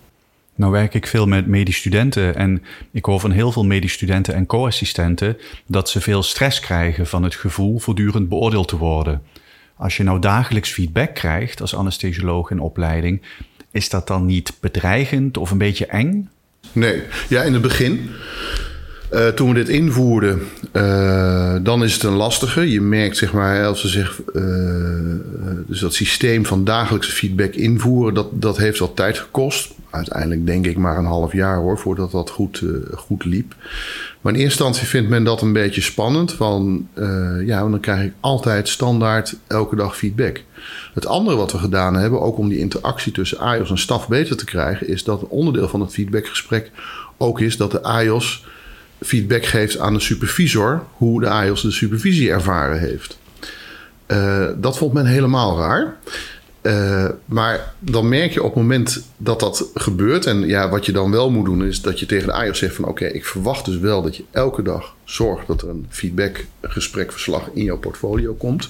Nou 0.59 0.71
werk 0.71 0.93
ik 0.93 1.07
veel 1.07 1.27
met 1.27 1.47
medisch 1.47 1.77
studenten 1.77 2.35
en 2.35 2.63
ik 2.91 3.05
hoor 3.05 3.19
van 3.19 3.31
heel 3.31 3.51
veel 3.51 3.65
medisch 3.65 3.93
studenten 3.93 4.33
en 4.33 4.45
co-assistenten 4.45 5.37
dat 5.65 5.89
ze 5.89 6.01
veel 6.01 6.23
stress 6.23 6.59
krijgen 6.59 7.07
van 7.07 7.23
het 7.23 7.35
gevoel 7.35 7.79
voortdurend 7.79 8.29
beoordeeld 8.29 8.67
te 8.67 8.77
worden. 8.77 9.21
Als 9.79 9.97
je 9.97 10.03
nou 10.03 10.19
dagelijks 10.19 10.71
feedback 10.71 11.13
krijgt 11.13 11.61
als 11.61 11.75
anesthesioloog 11.75 12.51
in 12.51 12.59
opleiding, 12.59 13.21
is 13.71 13.89
dat 13.89 14.07
dan 14.07 14.25
niet 14.25 14.53
bedreigend 14.59 15.37
of 15.37 15.51
een 15.51 15.57
beetje 15.57 15.85
eng? 15.85 16.29
Nee, 16.71 17.01
ja, 17.29 17.43
in 17.43 17.53
het 17.53 17.61
begin. 17.61 18.09
Uh, 19.13 19.27
toen 19.27 19.47
we 19.47 19.53
dit 19.53 19.69
invoerden, 19.69 20.41
uh, 20.73 21.55
dan 21.61 21.83
is 21.83 21.93
het 21.93 22.03
een 22.03 22.13
lastige. 22.13 22.71
Je 22.71 22.81
merkt, 22.81 23.17
zeg 23.17 23.33
maar, 23.33 23.65
als 23.65 23.81
ze 23.81 23.87
zich. 23.87 24.21
Uh, 24.33 24.43
dus 25.67 25.79
dat 25.79 25.93
systeem 25.93 26.45
van 26.45 26.63
dagelijkse 26.63 27.11
feedback 27.11 27.53
invoeren, 27.53 28.13
dat, 28.13 28.27
dat 28.31 28.57
heeft 28.57 28.79
wat 28.79 28.95
tijd 28.95 29.17
gekost 29.17 29.73
uiteindelijk 29.89 30.45
denk 30.45 30.65
ik 30.65 30.77
maar 30.77 30.97
een 30.97 31.05
half 31.05 31.33
jaar 31.33 31.57
hoor, 31.57 31.77
voordat 31.77 32.11
dat 32.11 32.29
goed, 32.29 32.61
uh, 32.61 32.71
goed 32.95 33.25
liep. 33.25 33.55
Maar 34.21 34.33
in 34.33 34.39
eerste 34.39 34.63
instantie 34.63 34.87
vindt 34.87 35.09
men 35.09 35.23
dat 35.23 35.41
een 35.41 35.53
beetje 35.53 35.81
spannend. 35.81 36.33
Van 36.33 36.87
uh, 36.95 37.45
ja, 37.45 37.59
dan 37.59 37.79
krijg 37.79 38.03
ik 38.03 38.13
altijd 38.19 38.67
standaard 38.67 39.35
elke 39.47 39.75
dag 39.75 39.97
feedback. 39.97 40.43
Het 40.93 41.05
andere 41.05 41.37
wat 41.37 41.51
we 41.51 41.57
gedaan 41.57 41.95
hebben, 41.95 42.21
ook 42.21 42.37
om 42.37 42.49
die 42.49 42.59
interactie 42.59 43.11
tussen 43.11 43.37
AIOS 43.37 43.69
en 43.69 43.77
staf 43.77 44.07
beter 44.07 44.37
te 44.37 44.45
krijgen, 44.45 44.87
is 44.87 45.03
dat 45.03 45.27
onderdeel 45.27 45.67
van 45.67 45.81
het 45.81 45.93
feedbackgesprek 45.93 46.71
ook 47.17 47.39
is 47.39 47.57
dat 47.57 47.71
de 47.71 47.83
AIOS 47.83 48.45
feedback 49.01 49.45
geeft 49.45 49.79
aan 49.79 49.93
de 49.93 49.99
supervisor 49.99 50.83
hoe 50.93 51.21
de 51.21 51.29
AIOS 51.29 51.61
de 51.61 51.71
supervisie 51.71 52.31
ervaren 52.31 52.79
heeft. 52.79 53.19
Uh, 54.07 54.45
dat 54.57 54.77
vond 54.77 54.93
men 54.93 55.05
helemaal 55.05 55.57
raar. 55.57 55.97
Uh, 56.61 57.09
maar 57.25 57.73
dan 57.79 58.09
merk 58.09 58.31
je 58.31 58.43
op 58.43 58.53
het 58.53 58.61
moment 58.61 59.03
dat 59.17 59.39
dat 59.39 59.69
gebeurt. 59.73 60.25
En 60.25 60.47
ja, 60.47 60.69
wat 60.69 60.85
je 60.85 60.91
dan 60.91 61.11
wel 61.11 61.31
moet 61.31 61.45
doen, 61.45 61.65
is 61.65 61.81
dat 61.81 61.99
je 61.99 62.05
tegen 62.05 62.27
de 62.27 62.33
AIOS 62.33 62.59
zegt 62.59 62.75
van 62.75 62.85
oké, 62.85 63.05
ik 63.05 63.25
verwacht 63.25 63.65
dus 63.65 63.77
wel 63.77 64.01
dat 64.01 64.15
je 64.15 64.23
elke 64.31 64.61
dag 64.61 64.95
zorgt 65.03 65.47
dat 65.47 65.61
er 65.61 65.69
een 65.69 65.85
feedback, 65.89 66.45
een 66.59 66.71
gesprekverslag 66.71 67.49
in 67.53 67.63
jouw 67.63 67.77
portfolio 67.77 68.33
komt. 68.33 68.69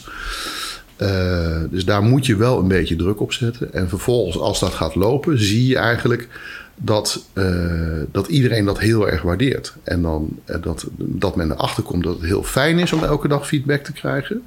Uh, 0.98 1.62
dus 1.70 1.86
daar 1.86 2.02
moet 2.02 2.26
je 2.26 2.36
wel 2.36 2.60
een 2.60 2.68
beetje 2.68 2.96
druk 2.96 3.20
op 3.20 3.34
zetten. 3.34 3.74
En 3.74 3.90
vervolgens, 3.90 4.38
als 4.38 4.60
dat 4.60 4.74
gaat 4.74 4.96
lopen, 4.96 5.40
zie 5.40 5.68
je 5.68 5.78
eigenlijk 5.78 6.28
dat, 6.76 7.26
uh, 7.34 8.02
dat 8.12 8.28
iedereen 8.28 8.66
dat 8.66 8.80
heel 8.80 9.10
erg 9.10 9.22
waardeert. 9.22 9.74
En 9.84 10.02
dan 10.02 10.40
dat, 10.62 10.86
dat 10.96 11.36
men 11.36 11.52
erachter 11.52 11.84
komt 11.84 12.04
dat 12.04 12.16
het 12.16 12.26
heel 12.26 12.44
fijn 12.44 12.80
is 12.80 12.94
om 12.94 13.04
elke 13.04 13.28
dag 13.28 13.48
feedback 13.48 13.84
te 13.84 13.94
krijgen 13.94 14.44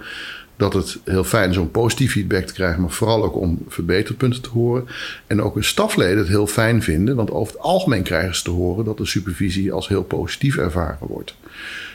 dat 0.62 0.72
het 0.72 0.98
heel 1.04 1.24
fijn 1.24 1.50
is 1.50 1.56
om 1.56 1.70
positief 1.70 2.12
feedback 2.12 2.44
te 2.44 2.52
krijgen, 2.52 2.80
maar 2.80 2.90
vooral 2.90 3.24
ook 3.24 3.36
om 3.36 3.64
verbeterpunten 3.68 4.42
te 4.42 4.48
horen. 4.48 4.86
En 5.26 5.42
ook 5.42 5.56
een 5.56 5.64
stafleden 5.64 6.18
het 6.18 6.28
heel 6.28 6.46
fijn 6.46 6.82
vinden, 6.82 7.16
want 7.16 7.30
over 7.30 7.52
het 7.52 7.62
algemeen 7.62 8.02
krijgen 8.02 8.36
ze 8.36 8.42
te 8.42 8.50
horen 8.50 8.84
dat 8.84 8.96
de 8.96 9.06
supervisie 9.06 9.72
als 9.72 9.88
heel 9.88 10.02
positief 10.02 10.56
ervaren 10.56 11.06
wordt. 11.06 11.36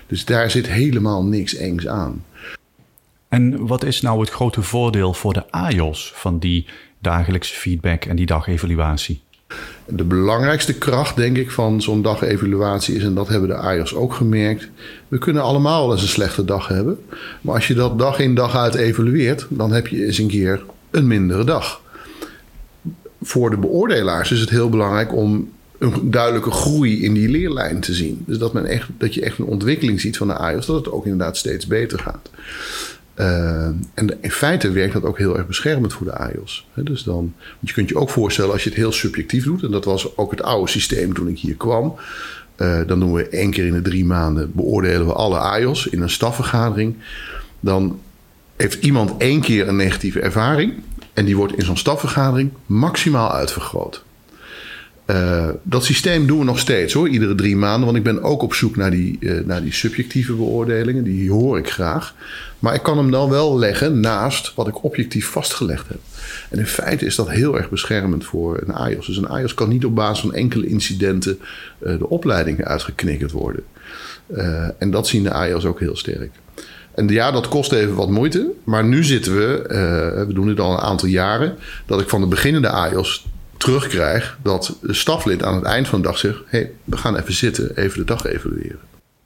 Dus 0.08 0.26
daar 0.26 0.52
zit 0.52 0.68
helemaal 0.68 1.24
niks 1.24 1.56
engs 1.56 1.88
aan. 1.88 2.24
En 3.28 3.68
wat 3.68 3.84
is 3.84 4.02
nou 4.02 4.20
het 4.20 4.30
grote 4.30 4.62
voordeel 4.62 5.14
voor 5.14 5.34
de 5.34 5.52
AJOS 5.52 6.12
van 6.16 6.40
die 6.40 6.66
dagelijkse 7.00 7.54
feedback 7.54 8.06
en 8.06 8.16
die 8.16 8.26
dagevaluatie? 8.26 9.22
De 9.90 10.04
belangrijkste 10.04 10.74
kracht, 10.74 11.16
denk 11.16 11.38
ik, 11.38 11.52
van 11.52 11.82
zo'n 11.82 12.02
dagevaluatie 12.02 12.96
is, 12.96 13.04
en 13.04 13.14
dat 13.14 13.28
hebben 13.28 13.50
de 13.50 13.56
AIOS 13.56 13.96
ook 13.96 14.14
gemerkt, 14.14 14.70
we 15.08 15.18
kunnen 15.18 15.44
allemaal 15.44 15.82
wel 15.82 15.92
eens 15.92 16.02
een 16.02 16.08
slechte 16.08 16.46
dag 16.46 16.68
hebben. 16.68 17.00
Maar 17.42 17.56
als 17.56 17.68
je 17.68 17.74
dat 17.74 18.00
dag 18.00 18.20
in 18.20 18.36
dag 18.36 18.56
uit 18.56 18.76
evalueert, 18.76 19.46
dan 19.50 19.72
heb 19.72 19.88
je 19.88 20.06
eens 20.06 20.18
een 20.18 20.28
keer 20.28 20.64
een 20.92 21.08
mindere 21.08 21.44
dag. 21.44 21.82
Voor 23.22 23.50
de 23.50 23.58
beoordelaars 23.58 24.32
is 24.32 24.40
het 24.40 24.50
heel 24.50 24.70
belangrijk 24.70 25.16
om 25.16 25.50
een 25.78 26.12
duidelijke 26.12 26.52
groei 26.52 27.04
in 27.04 27.14
die 27.14 27.30
leerlijn 27.30 27.80
te 27.80 27.94
zien. 27.94 28.24
Dus 28.26 28.38
dat, 28.38 28.54
men 28.54 28.66
echt, 28.66 28.90
dat 28.98 29.14
je 29.14 29.22
echt 29.22 29.38
een 29.38 29.46
ontwikkeling 29.46 30.02
ziet 30.02 30.18
van 30.18 30.28
de 30.28 30.34
AIOS, 30.34 30.66
dat 30.66 30.76
het 30.76 30.92
ook 30.92 31.04
inderdaad 31.04 31.38
steeds 31.38 31.68
beter 31.68 32.00
gaat. 32.00 32.30
Uh, 33.20 33.66
en 33.94 34.18
in 34.22 34.32
feite 34.32 34.72
werkt 34.72 34.94
dat 34.94 35.04
ook 35.04 35.18
heel 35.18 35.38
erg 35.38 35.48
beschermend 35.48 35.94
voor 35.94 36.06
de 36.06 36.14
AIOS. 36.14 36.68
dus 36.76 37.04
dan, 37.04 37.16
want 37.40 37.58
je 37.60 37.74
kunt 37.74 37.90
je 37.90 37.96
ook 37.96 38.10
voorstellen 38.10 38.52
als 38.52 38.64
je 38.64 38.70
het 38.70 38.78
heel 38.78 38.92
subjectief 38.92 39.44
doet, 39.44 39.64
en 39.64 39.72
dat 39.72 39.86
was 39.86 40.18
ook 40.18 40.32
het 40.32 40.44
oude 40.44 40.72
systeem 40.72 41.14
toen 41.14 41.28
ik 41.28 41.40
hier 41.40 41.56
kwam. 41.56 41.96
Uh, 42.58 42.80
dan 42.88 43.00
doen 43.00 43.14
we 43.14 43.28
één 43.28 43.52
keer 43.52 43.66
in 43.66 43.74
de 43.74 43.82
drie 43.82 44.06
maanden 44.06 44.52
beoordelen 44.54 45.06
we 45.06 45.14
alle 45.14 45.38
AIOS 45.38 45.88
in 45.88 46.02
een 46.02 46.10
stafvergadering. 46.10 46.96
Dan 47.60 48.00
heeft 48.56 48.84
iemand 48.84 49.14
één 49.18 49.42
keer 49.42 49.68
een 49.68 49.76
negatieve 49.76 50.20
ervaring 50.20 50.74
en 51.14 51.26
die 51.26 51.36
wordt 51.36 51.58
in 51.58 51.66
zo'n 51.66 51.78
stafvergadering 51.78 52.52
maximaal 52.66 53.32
uitvergroot. 53.32 54.04
Uh, 55.08 55.50
dat 55.64 55.86
systeem 55.86 56.28
doen 56.28 56.40
we 56.40 56.46
nog 56.46 56.60
steeds 56.60 56.94
hoor, 56.94 57.10
iedere 57.10 57.36
drie 57.36 57.56
maanden. 57.56 57.86
Want 57.86 57.98
ik 57.98 58.04
ben 58.04 58.24
ook 58.24 58.42
op 58.42 58.54
zoek 58.54 58.76
naar 58.76 58.92
die, 58.92 59.18
uh, 59.20 59.46
naar 59.46 59.62
die 59.62 59.74
subjectieve 59.74 60.34
beoordelingen. 60.34 61.04
Die 61.04 61.32
hoor 61.32 61.58
ik 61.58 61.70
graag. 61.70 62.14
Maar 62.60 62.74
ik 62.74 62.84
kan 62.84 62.98
hem 62.98 63.12
dan 63.12 63.30
wel 63.30 63.58
leggen 63.58 64.00
naast 64.00 64.54
wat 64.56 64.68
ik 64.68 64.84
objectief 64.84 65.28
vastgelegd 65.28 65.88
heb. 65.88 66.00
En 66.50 66.60
in 66.60 66.66
feite 66.66 67.06
is 67.06 67.16
dat 67.16 67.30
heel 67.30 67.58
erg 67.58 67.70
beschermend 67.70 68.26
voor 68.26 68.62
een 68.66 68.74
AIOS. 68.74 69.06
Dus 69.06 69.18
een 69.18 69.28
AIOS 69.28 69.54
kan 69.54 69.70
niet 69.70 69.86
op 69.86 69.96
basis 69.96 70.20
van 70.20 70.34
enkele 70.34 70.68
incidenten 70.68 71.40
uh, 71.40 71.98
de 71.98 72.10
opleiding 72.10 72.66
uitgeknikkerd 72.66 73.32
worden. 73.32 73.64
en 74.78 74.92
dat 74.92 75.08
zien 75.08 75.24
de 75.24 75.32
AIOS 75.32 75.66
ook 75.66 75.80
heel 75.80 75.96
sterk. 75.96 76.32
En 76.96 77.08
ja, 77.08 77.32
dat 77.32 77.48
kost 77.48 77.72
even 77.72 77.96
wat 77.96 78.10
moeite. 78.10 78.52
Maar 78.64 78.86
nu 78.86 79.04
zitten 79.04 79.36
we, 79.36 80.26
we 80.28 80.34
doen 80.34 80.48
dit 80.48 80.60
al 80.60 80.72
een 80.72 80.80
aantal 80.80 81.08
jaren, 81.08 81.56
dat 81.86 82.02
ik 82.02 82.10
van 82.10 82.22
de 82.22 82.28
beginnende 82.28 82.70
AIOS 82.70 83.26
terugkrijg 83.58 84.38
dat 84.44 84.78
de 84.82 84.94
staflid 84.94 85.44
aan 85.44 85.56
het 85.56 85.66
eind 85.66 85.88
van 85.88 86.02
de 86.02 86.08
dag 86.08 86.18
zegt: 86.18 86.40
hey, 86.46 86.72
we 86.84 86.98
gaan 86.98 87.18
even 87.18 87.34
zitten, 87.34 87.76
even 87.76 88.00
de 88.00 88.06
dag 88.06 88.26
evalueren. 88.26 88.80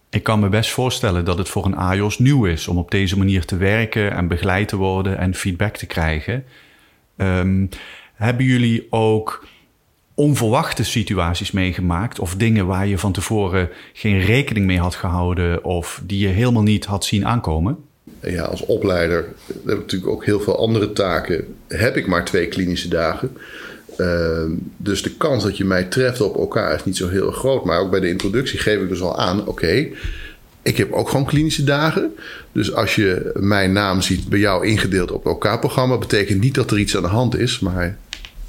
Ik 0.10 0.24
kan 0.24 0.40
me 0.40 0.50
best 0.50 0.72
voorstellen 0.72 1.26
dat 1.26 1.38
het 1.38 1.50
voor 1.50 1.66
een 1.66 1.76
AIOS 1.76 2.20
nieuw 2.20 2.46
is 2.46 2.68
om 2.68 2.78
op 2.78 2.92
deze 2.92 3.18
manier 3.18 3.46
te 3.46 3.58
werken 3.58 4.12
en 4.12 4.28
begeleid 4.28 4.68
te 4.68 4.76
worden 4.76 5.18
en 5.18 5.36
feedback 5.36 5.78
te 5.78 5.86
krijgen. 5.86 6.44
Um, 7.18 7.70
hebben 8.14 8.46
jullie 8.46 8.88
ook 8.90 9.46
onverwachte 10.14 10.84
situaties 10.84 11.52
meegemaakt 11.52 12.20
of 12.20 12.36
dingen 12.36 12.66
waar 12.66 12.88
je 12.88 12.98
van 12.98 13.12
tevoren 13.12 13.70
geen 13.94 14.20
rekening 14.20 14.66
mee 14.66 14.80
had 14.80 14.96
gehouden 14.96 15.64
of 15.64 16.02
die 16.04 16.20
je 16.20 16.28
helemaal 16.28 16.64
niet 16.64 16.86
had 16.86 17.06
zien 17.06 17.26
aankomen? 17.26 17.78
Ja, 18.22 18.44
als 18.44 18.66
opleider 18.66 19.26
heb 19.48 19.76
ik 19.76 19.80
natuurlijk 19.80 20.12
ook 20.12 20.26
heel 20.26 20.40
veel 20.40 20.58
andere 20.58 20.94
taken. 20.94 21.56
Heb 21.68 21.98
ik 21.98 22.08
maar 22.08 22.26
twee 22.26 22.48
klinische 22.48 22.88
dagen. 22.88 23.38
Uh, 24.02 24.44
dus 24.78 25.04
de 25.04 25.12
kans 25.12 25.44
dat 25.44 25.58
je 25.58 25.66
mij 25.66 25.84
treft 25.84 26.22
op 26.22 26.38
elkaar 26.38 26.76
is 26.76 26.86
niet 26.86 26.98
zo 26.98 27.10
heel 27.10 27.32
groot. 27.32 27.66
Maar 27.66 27.80
ook 27.80 27.92
bij 27.92 28.00
de 28.00 28.10
introductie 28.10 28.60
geef 28.60 28.82
ik 28.82 28.90
dus 28.90 29.02
al 29.02 29.18
aan: 29.18 29.48
oké, 29.48 29.88
ik 30.62 30.78
heb 30.78 30.92
ook 30.92 31.10
gewoon 31.10 31.26
klinische 31.26 31.64
dagen. 31.64 32.16
Dus 32.52 32.74
als 32.74 32.96
je 32.96 33.32
mijn 33.34 33.72
naam 33.72 34.02
ziet 34.02 34.30
bij 34.30 34.40
jou 34.40 34.68
ingedeeld 34.68 35.12
op 35.12 35.26
elkaar 35.26 35.60
programma, 35.60 35.98
betekent 35.98 36.42
niet 36.42 36.56
dat 36.56 36.72
er 36.72 36.80
iets 36.80 36.96
aan 36.96 37.02
de 37.02 37.08
hand 37.08 37.38
is. 37.38 37.60
Maar 37.60 37.98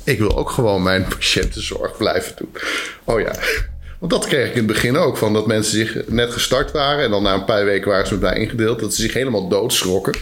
ik 0.05 0.19
wil 0.19 0.37
ook 0.37 0.51
gewoon 0.51 0.83
mijn 0.83 1.05
patiëntenzorg 1.19 1.97
blijven 1.97 2.35
doen. 2.37 2.51
Oh 3.05 3.21
ja. 3.21 3.35
Want 3.99 4.15
dat 4.15 4.27
kreeg 4.27 4.47
ik 4.47 4.53
in 4.53 4.59
het 4.59 4.67
begin 4.67 4.97
ook. 4.97 5.17
Van 5.17 5.33
dat 5.33 5.47
mensen 5.47 5.73
zich 5.73 6.09
net 6.09 6.33
gestart 6.33 6.73
waren. 6.73 7.05
En 7.05 7.11
dan 7.11 7.23
na 7.23 7.35
een 7.35 7.45
paar 7.45 7.65
weken 7.65 7.91
waren 7.91 8.07
ze 8.07 8.13
met 8.13 8.23
mij 8.23 8.39
ingedeeld. 8.39 8.81
Dat 8.81 8.95
ze 8.95 9.03
zich 9.03 9.13
helemaal 9.13 9.49
doodschrokken. 9.49 10.15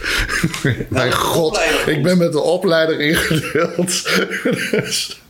Mijn 0.89 1.13
god, 1.13 1.59
ik 1.85 2.03
ben 2.03 2.17
met 2.17 2.31
de 2.31 2.41
opleider 2.41 2.99
ingedeeld. 2.99 4.03
dus, 4.71 5.20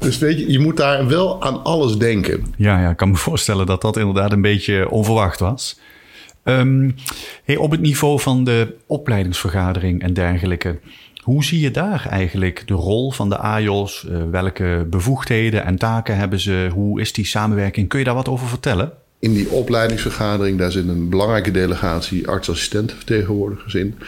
dus 0.00 0.18
weet 0.18 0.38
je, 0.38 0.52
je 0.52 0.58
moet 0.58 0.76
daar 0.76 1.06
wel 1.06 1.42
aan 1.42 1.64
alles 1.64 1.96
denken. 1.96 2.44
Ja, 2.56 2.80
ja, 2.80 2.90
ik 2.90 2.96
kan 2.96 3.10
me 3.10 3.16
voorstellen 3.30 3.66
dat 3.66 3.82
dat 3.82 3.96
inderdaad 3.96 4.32
een 4.32 4.42
beetje 4.42 4.90
onverwacht 4.90 5.40
was. 5.40 5.78
Um, 6.44 6.94
hey, 7.44 7.56
op 7.56 7.70
het 7.70 7.80
niveau 7.80 8.20
van 8.20 8.44
de 8.44 8.74
opleidingsvergadering 8.86 10.02
en 10.02 10.12
dergelijke. 10.12 10.78
Hoe 11.22 11.44
zie 11.44 11.60
je 11.60 11.70
daar 11.70 12.06
eigenlijk 12.10 12.62
de 12.66 12.74
rol 12.74 13.10
van 13.10 13.28
de 13.28 13.38
AJOS? 13.38 14.06
Uh, 14.10 14.22
welke 14.30 14.86
bevoegdheden 14.90 15.64
en 15.64 15.76
taken 15.76 16.16
hebben 16.16 16.40
ze? 16.40 16.68
Hoe 16.72 17.00
is 17.00 17.12
die 17.12 17.26
samenwerking? 17.26 17.88
Kun 17.88 17.98
je 17.98 18.04
daar 18.04 18.14
wat 18.14 18.28
over 18.28 18.48
vertellen? 18.48 18.92
In 19.18 19.32
die 19.32 19.50
opleidingsvergadering, 19.50 20.58
daar 20.58 20.72
zit 20.72 20.88
een 20.88 21.08
belangrijke 21.08 21.50
delegatie 21.50 22.28
artsassistentenvertegenwoordigers 22.28 23.74
in. 23.74 23.98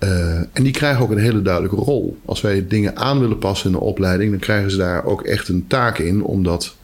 Uh, 0.00 0.34
en 0.52 0.62
die 0.62 0.72
krijgen 0.72 1.02
ook 1.02 1.10
een 1.10 1.18
hele 1.18 1.42
duidelijke 1.42 1.76
rol. 1.76 2.16
Als 2.24 2.40
wij 2.40 2.66
dingen 2.66 2.96
aan 2.96 3.20
willen 3.20 3.38
passen 3.38 3.66
in 3.66 3.76
de 3.78 3.84
opleiding, 3.84 4.30
dan 4.30 4.40
krijgen 4.40 4.70
ze 4.70 4.76
daar 4.76 5.04
ook 5.04 5.22
echt 5.22 5.48
een 5.48 5.66
taak 5.66 5.98
in 5.98 6.22
om 6.22 6.42
dat 6.42 6.76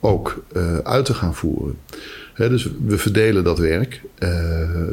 ook 0.00 0.42
uh, 0.56 0.78
uit 0.78 1.04
te 1.04 1.14
gaan 1.14 1.34
voeren. 1.34 1.78
Dus 2.34 2.70
we 2.86 2.98
verdelen 2.98 3.44
dat 3.44 3.58
werk, 3.58 4.02
uh, 4.18 4.30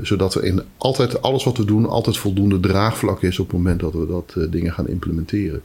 zodat 0.01 0.35
er 0.35 0.43
in 0.43 0.61
altijd 0.77 1.21
alles 1.21 1.43
wat 1.43 1.57
we 1.57 1.65
doen, 1.65 1.85
altijd 1.85 2.17
voldoende 2.17 2.59
draagvlak 2.59 3.21
is 3.21 3.39
op 3.39 3.47
het 3.47 3.55
moment 3.55 3.79
dat 3.79 3.93
we 3.93 4.07
dat 4.07 4.51
dingen 4.51 4.73
gaan 4.73 4.87
implementeren. 4.87 5.61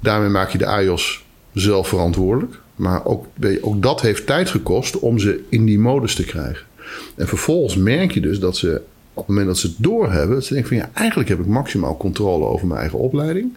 Daarmee 0.00 0.28
maak 0.28 0.50
je 0.50 0.58
de 0.58 0.66
AIOS 0.66 1.24
zelf 1.52 1.88
verantwoordelijk. 1.88 2.60
Maar 2.76 3.04
ook, 3.04 3.26
ook 3.60 3.82
dat 3.82 4.00
heeft 4.00 4.26
tijd 4.26 4.50
gekost 4.50 4.98
om 4.98 5.18
ze 5.18 5.40
in 5.48 5.64
die 5.64 5.78
modus 5.78 6.14
te 6.14 6.24
krijgen. 6.24 6.66
En 7.14 7.28
vervolgens 7.28 7.76
merk 7.76 8.12
je 8.12 8.20
dus 8.20 8.40
dat 8.40 8.56
ze 8.56 8.82
op 9.16 9.26
het 9.26 9.28
moment 9.28 9.46
dat 9.46 9.58
ze 9.58 9.66
het 9.66 9.76
doorhebben, 9.78 10.34
dat 10.34 10.44
ze 10.44 10.52
denken 10.52 10.68
van 10.68 10.86
ja, 10.86 10.90
eigenlijk 10.92 11.28
heb 11.28 11.40
ik 11.40 11.46
maximaal 11.46 11.96
controle 11.96 12.44
over 12.44 12.66
mijn 12.66 12.80
eigen 12.80 12.98
opleiding. 12.98 13.56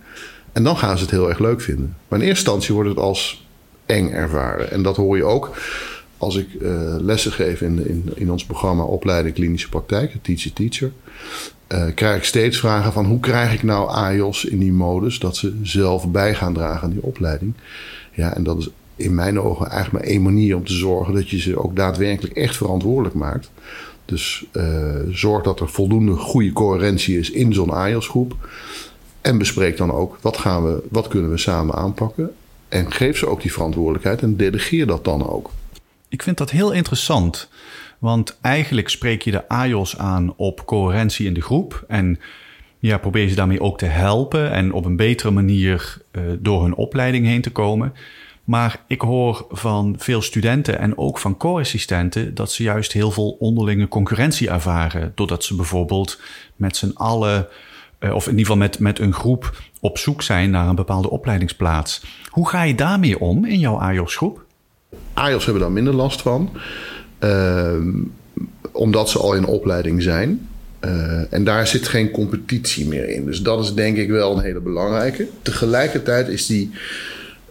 En 0.51 0.63
dan 0.63 0.77
gaan 0.77 0.97
ze 0.97 1.03
het 1.03 1.11
heel 1.11 1.29
erg 1.29 1.39
leuk 1.39 1.61
vinden. 1.61 1.95
Maar 2.07 2.19
in 2.19 2.25
eerste 2.25 2.43
instantie 2.43 2.73
wordt 2.73 2.89
het 2.89 2.97
als 2.97 3.47
eng 3.85 4.09
ervaren. 4.09 4.71
En 4.71 4.83
dat 4.83 4.95
hoor 4.95 5.17
je 5.17 5.23
ook 5.23 5.55
als 6.17 6.35
ik 6.35 6.47
uh, 6.61 6.95
lessen 6.99 7.31
geef 7.31 7.61
in, 7.61 7.87
in, 7.87 8.11
in 8.15 8.31
ons 8.31 8.45
programma 8.45 8.83
Opleiding 8.83 9.35
Klinische 9.35 9.69
Praktijk, 9.69 10.15
Teacher 10.21 10.53
Teacher. 10.53 10.91
Uh, 11.67 11.83
krijg 11.95 12.17
ik 12.17 12.23
steeds 12.23 12.59
vragen 12.59 12.93
van 12.93 13.05
hoe 13.05 13.19
krijg 13.19 13.53
ik 13.53 13.63
nou 13.63 13.89
AIOS 13.89 14.45
in 14.45 14.59
die 14.59 14.71
modus 14.71 15.19
dat 15.19 15.37
ze 15.37 15.59
zelf 15.63 16.11
bij 16.11 16.35
gaan 16.35 16.53
dragen 16.53 16.83
aan 16.83 16.93
die 16.93 17.03
opleiding. 17.03 17.53
Ja, 18.11 18.35
en 18.35 18.43
dat 18.43 18.57
is 18.57 18.69
in 18.95 19.15
mijn 19.15 19.39
ogen 19.39 19.69
eigenlijk 19.69 20.03
maar 20.03 20.13
één 20.13 20.21
manier 20.21 20.55
om 20.55 20.65
te 20.65 20.73
zorgen 20.73 21.13
dat 21.13 21.29
je 21.29 21.39
ze 21.39 21.63
ook 21.63 21.75
daadwerkelijk 21.75 22.35
echt 22.35 22.57
verantwoordelijk 22.57 23.15
maakt. 23.15 23.51
Dus 24.09 24.45
uh, 24.53 24.95
zorg 25.09 25.43
dat 25.43 25.59
er 25.59 25.69
voldoende 25.69 26.15
goede 26.15 26.53
coherentie 26.53 27.19
is 27.19 27.31
in 27.31 27.53
zo'n 27.53 27.69
AIOS-groep. 27.69 28.35
En 29.21 29.37
bespreek 29.37 29.77
dan 29.77 29.91
ook 29.91 30.17
wat, 30.21 30.37
gaan 30.37 30.63
we, 30.63 30.83
wat 30.89 31.07
kunnen 31.07 31.31
we 31.31 31.37
samen 31.37 31.75
aanpakken. 31.75 32.31
En 32.67 32.91
geef 32.91 33.17
ze 33.17 33.27
ook 33.27 33.41
die 33.41 33.53
verantwoordelijkheid 33.53 34.21
en 34.21 34.35
delegeer 34.35 34.87
dat 34.87 35.05
dan 35.05 35.29
ook. 35.29 35.51
Ik 36.07 36.23
vind 36.23 36.37
dat 36.37 36.49
heel 36.49 36.71
interessant. 36.71 37.49
Want 37.99 38.37
eigenlijk 38.41 38.89
spreek 38.89 39.21
je 39.21 39.31
de 39.31 39.47
AIOS 39.47 39.97
aan 39.97 40.33
op 40.35 40.65
coherentie 40.65 41.27
in 41.27 41.33
de 41.33 41.41
groep. 41.41 41.83
En 41.87 42.19
ja, 42.79 42.97
probeer 42.97 43.29
ze 43.29 43.35
daarmee 43.35 43.61
ook 43.61 43.77
te 43.77 43.85
helpen 43.85 44.51
en 44.51 44.73
op 44.73 44.85
een 44.85 44.95
betere 44.95 45.31
manier 45.31 45.97
uh, 46.11 46.23
door 46.39 46.61
hun 46.61 46.75
opleiding 46.75 47.25
heen 47.25 47.41
te 47.41 47.51
komen. 47.51 47.93
Maar 48.49 48.83
ik 48.87 49.01
hoor 49.01 49.45
van 49.49 49.95
veel 49.97 50.21
studenten 50.21 50.79
en 50.79 50.97
ook 50.97 51.17
van 51.17 51.37
co-assistenten 51.37 52.35
dat 52.35 52.51
ze 52.51 52.63
juist 52.63 52.91
heel 52.91 53.11
veel 53.11 53.29
onderlinge 53.39 53.87
concurrentie 53.87 54.49
ervaren. 54.49 55.11
Doordat 55.15 55.43
ze 55.43 55.55
bijvoorbeeld 55.55 56.19
met 56.55 56.77
z'n 56.77 56.91
allen, 56.93 57.47
eh, 57.99 58.13
of 58.13 58.25
in 58.25 58.31
ieder 58.31 58.45
geval 58.45 58.61
met, 58.61 58.79
met 58.79 58.99
een 58.99 59.13
groep, 59.13 59.61
op 59.79 59.97
zoek 59.97 60.21
zijn 60.21 60.49
naar 60.49 60.67
een 60.67 60.75
bepaalde 60.75 61.09
opleidingsplaats. 61.09 62.03
Hoe 62.29 62.49
ga 62.49 62.63
je 62.63 62.75
daarmee 62.75 63.19
om 63.19 63.45
in 63.45 63.59
jouw 63.59 63.79
AJOS-groep? 63.79 64.45
AJOS 65.13 65.43
hebben 65.43 65.61
daar 65.61 65.71
minder 65.71 65.93
last 65.93 66.21
van. 66.21 66.49
Ehm, 67.19 67.91
omdat 68.71 69.09
ze 69.09 69.19
al 69.19 69.33
in 69.33 69.45
opleiding 69.45 70.01
zijn. 70.01 70.47
Uh, 70.85 71.33
en 71.33 71.43
daar 71.43 71.67
zit 71.67 71.87
geen 71.87 72.11
competitie 72.11 72.87
meer 72.87 73.09
in. 73.09 73.25
Dus 73.25 73.41
dat 73.41 73.63
is 73.63 73.73
denk 73.73 73.97
ik 73.97 74.09
wel 74.09 74.37
een 74.37 74.43
hele 74.43 74.59
belangrijke. 74.59 75.27
Tegelijkertijd 75.41 76.27
is 76.27 76.45
die 76.45 76.71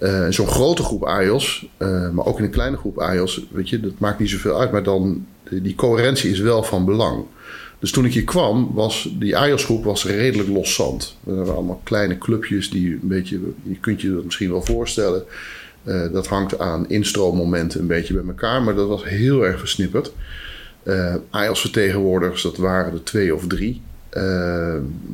uh, 0.00 0.26
zo'n 0.28 0.46
grote 0.46 0.82
groep 0.82 1.04
AIOS, 1.04 1.68
uh, 1.78 2.10
maar 2.10 2.26
ook 2.26 2.38
in 2.38 2.44
een 2.44 2.50
kleine 2.50 2.76
groep 2.76 2.98
AIOS, 2.98 3.46
weet 3.50 3.68
je, 3.68 3.80
dat 3.80 3.98
maakt 3.98 4.18
niet 4.18 4.30
zoveel 4.30 4.60
uit. 4.60 4.72
Maar 4.72 4.82
dan, 4.82 5.26
die 5.50 5.74
coherentie 5.74 6.30
is 6.30 6.40
wel 6.40 6.62
van 6.62 6.84
belang. 6.84 7.24
Dus 7.78 7.90
toen 7.90 8.04
ik 8.04 8.12
hier 8.12 8.24
kwam, 8.24 8.70
was 8.74 9.14
die 9.18 9.36
AIOS-groep 9.36 9.84
was 9.84 10.04
redelijk 10.04 10.48
loszand. 10.48 11.16
Er 11.26 11.34
waren 11.34 11.54
allemaal 11.54 11.80
kleine 11.84 12.18
clubjes 12.18 12.70
die 12.70 12.92
een 12.92 13.08
beetje, 13.08 13.40
je 13.62 13.78
kunt 13.80 14.00
je 14.00 14.14
dat 14.14 14.24
misschien 14.24 14.50
wel 14.50 14.62
voorstellen. 14.62 15.24
Uh, 15.84 16.12
dat 16.12 16.26
hangt 16.26 16.58
aan 16.58 16.88
instroommomenten 16.88 17.80
een 17.80 17.86
beetje 17.86 18.14
bij 18.14 18.26
elkaar, 18.26 18.62
maar 18.62 18.74
dat 18.74 18.88
was 18.88 19.04
heel 19.04 19.46
erg 19.46 19.58
versnipperd. 19.58 20.12
Uh, 20.82 21.14
AIOS-vertegenwoordigers, 21.30 22.42
dat 22.42 22.56
waren 22.56 22.92
er 22.92 23.04
twee 23.04 23.34
of 23.34 23.46
drie. 23.46 23.82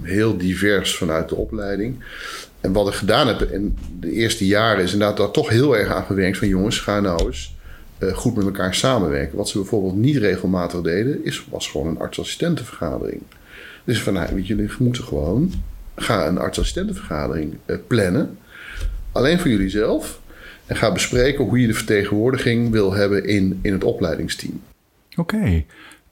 Heel 0.03 0.37
divers 0.37 0.97
vanuit 0.97 1.29
de 1.29 1.35
opleiding. 1.35 1.97
En 2.65 2.73
wat 2.73 2.89
ik 2.89 2.95
gedaan 2.95 3.27
heb 3.27 3.43
in 3.43 3.77
de 4.01 4.11
eerste 4.11 4.47
jaren 4.47 4.85
is 4.85 4.93
inderdaad 4.93 5.17
daar 5.17 5.31
toch 5.31 5.49
heel 5.49 5.77
erg 5.77 5.89
aan 5.89 6.05
gewerkt 6.05 6.39
van 6.39 6.49
jongens, 6.49 6.79
ga 6.79 7.01
nou 7.01 7.27
eens 7.27 7.55
uh, 7.99 8.15
goed 8.15 8.37
met 8.37 8.45
elkaar 8.45 8.75
samenwerken. 8.75 9.37
Wat 9.37 9.49
ze 9.49 9.59
bijvoorbeeld 9.59 9.95
niet 9.95 10.17
regelmatig 10.17 10.81
deden, 10.81 11.25
is, 11.25 11.47
was 11.51 11.69
gewoon 11.69 11.87
een 11.87 11.99
artsassistentenvergadering. 11.99 13.23
Dus 13.85 14.03
van 14.03 14.13
nou, 14.13 14.35
weet 14.35 14.47
jullie 14.47 14.71
moeten 14.79 15.05
gewoon 15.05 15.53
ga 15.97 16.27
een 16.27 16.39
artsassistentenvergadering 16.39 17.55
uh, 17.67 17.77
plannen. 17.87 18.39
Alleen 19.13 19.39
voor 19.39 19.51
jullie 19.51 19.71
zelf. 19.71 20.21
En 20.67 20.77
ga 20.77 20.93
bespreken 20.93 21.45
hoe 21.45 21.61
je 21.61 21.67
de 21.67 21.75
vertegenwoordiging 21.75 22.71
wil 22.71 22.93
hebben 22.93 23.27
in, 23.27 23.59
in 23.63 23.73
het 23.73 23.85
opleidingsteam. 23.85 24.63
Oké. 25.17 25.65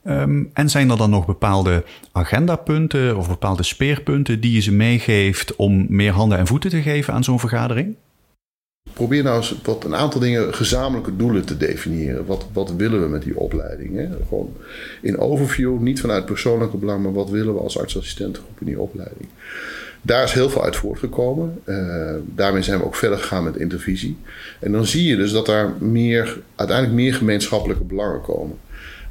Um, 0.05 0.51
en 0.53 0.71
zijn 0.71 0.91
er 0.91 0.97
dan 0.97 1.11
nog 1.11 1.27
bepaalde 1.27 1.85
agendapunten 2.13 3.17
of 3.17 3.29
bepaalde 3.29 3.63
speerpunten 3.63 4.41
die 4.41 4.53
je 4.53 4.61
ze 4.61 4.73
meegeeft 4.73 5.57
om 5.57 5.87
meer 5.89 6.13
handen 6.13 6.39
en 6.39 6.47
voeten 6.47 6.71
te 6.71 6.83
geven 6.83 7.15
aan 7.15 7.25
zo'n 7.25 7.41
vergadering? 7.41 7.97
Probeer 8.93 9.23
nou 9.23 9.37
eens 9.37 9.55
wat 9.63 9.85
een 9.85 9.95
aantal 9.95 10.21
dingen, 10.21 10.55
gezamenlijke 10.55 11.17
doelen 11.17 11.45
te 11.45 11.57
definiëren. 11.57 12.27
Wat, 12.27 12.47
wat 12.53 12.75
willen 12.77 13.03
we 13.03 13.09
met 13.09 13.23
die 13.23 13.37
opleiding? 13.37 13.97
Hè? 13.97 14.09
Gewoon 14.29 14.53
in 15.03 15.19
overview, 15.19 15.81
niet 15.81 16.01
vanuit 16.01 16.25
persoonlijke 16.25 16.77
belang, 16.77 17.03
maar 17.03 17.13
wat 17.13 17.31
willen 17.31 17.55
we 17.55 17.61
als 17.61 17.79
artsassistentengroep 17.79 18.61
in 18.61 18.67
die 18.67 18.81
opleiding? 18.81 19.29
Daar 20.03 20.25
is 20.25 20.33
heel 20.33 20.51
veel 20.51 20.65
uit 20.65 20.77
voortgekomen. 20.77 21.61
Uh, 21.65 22.15
daarmee 22.25 22.63
zijn 22.63 22.79
we 22.79 22.85
ook 22.85 22.95
verder 22.95 23.19
gegaan 23.19 23.45
met 23.45 23.57
intervisie. 23.57 24.17
En 24.61 24.73
dan 24.73 24.87
zie 24.87 25.05
je 25.05 25.17
dus 25.17 25.33
dat 25.33 25.47
daar 25.47 25.73
meer, 25.79 26.41
uiteindelijk 26.55 26.99
meer 26.99 27.15
gemeenschappelijke 27.15 27.85
belangen 27.85 28.21
komen. 28.21 28.57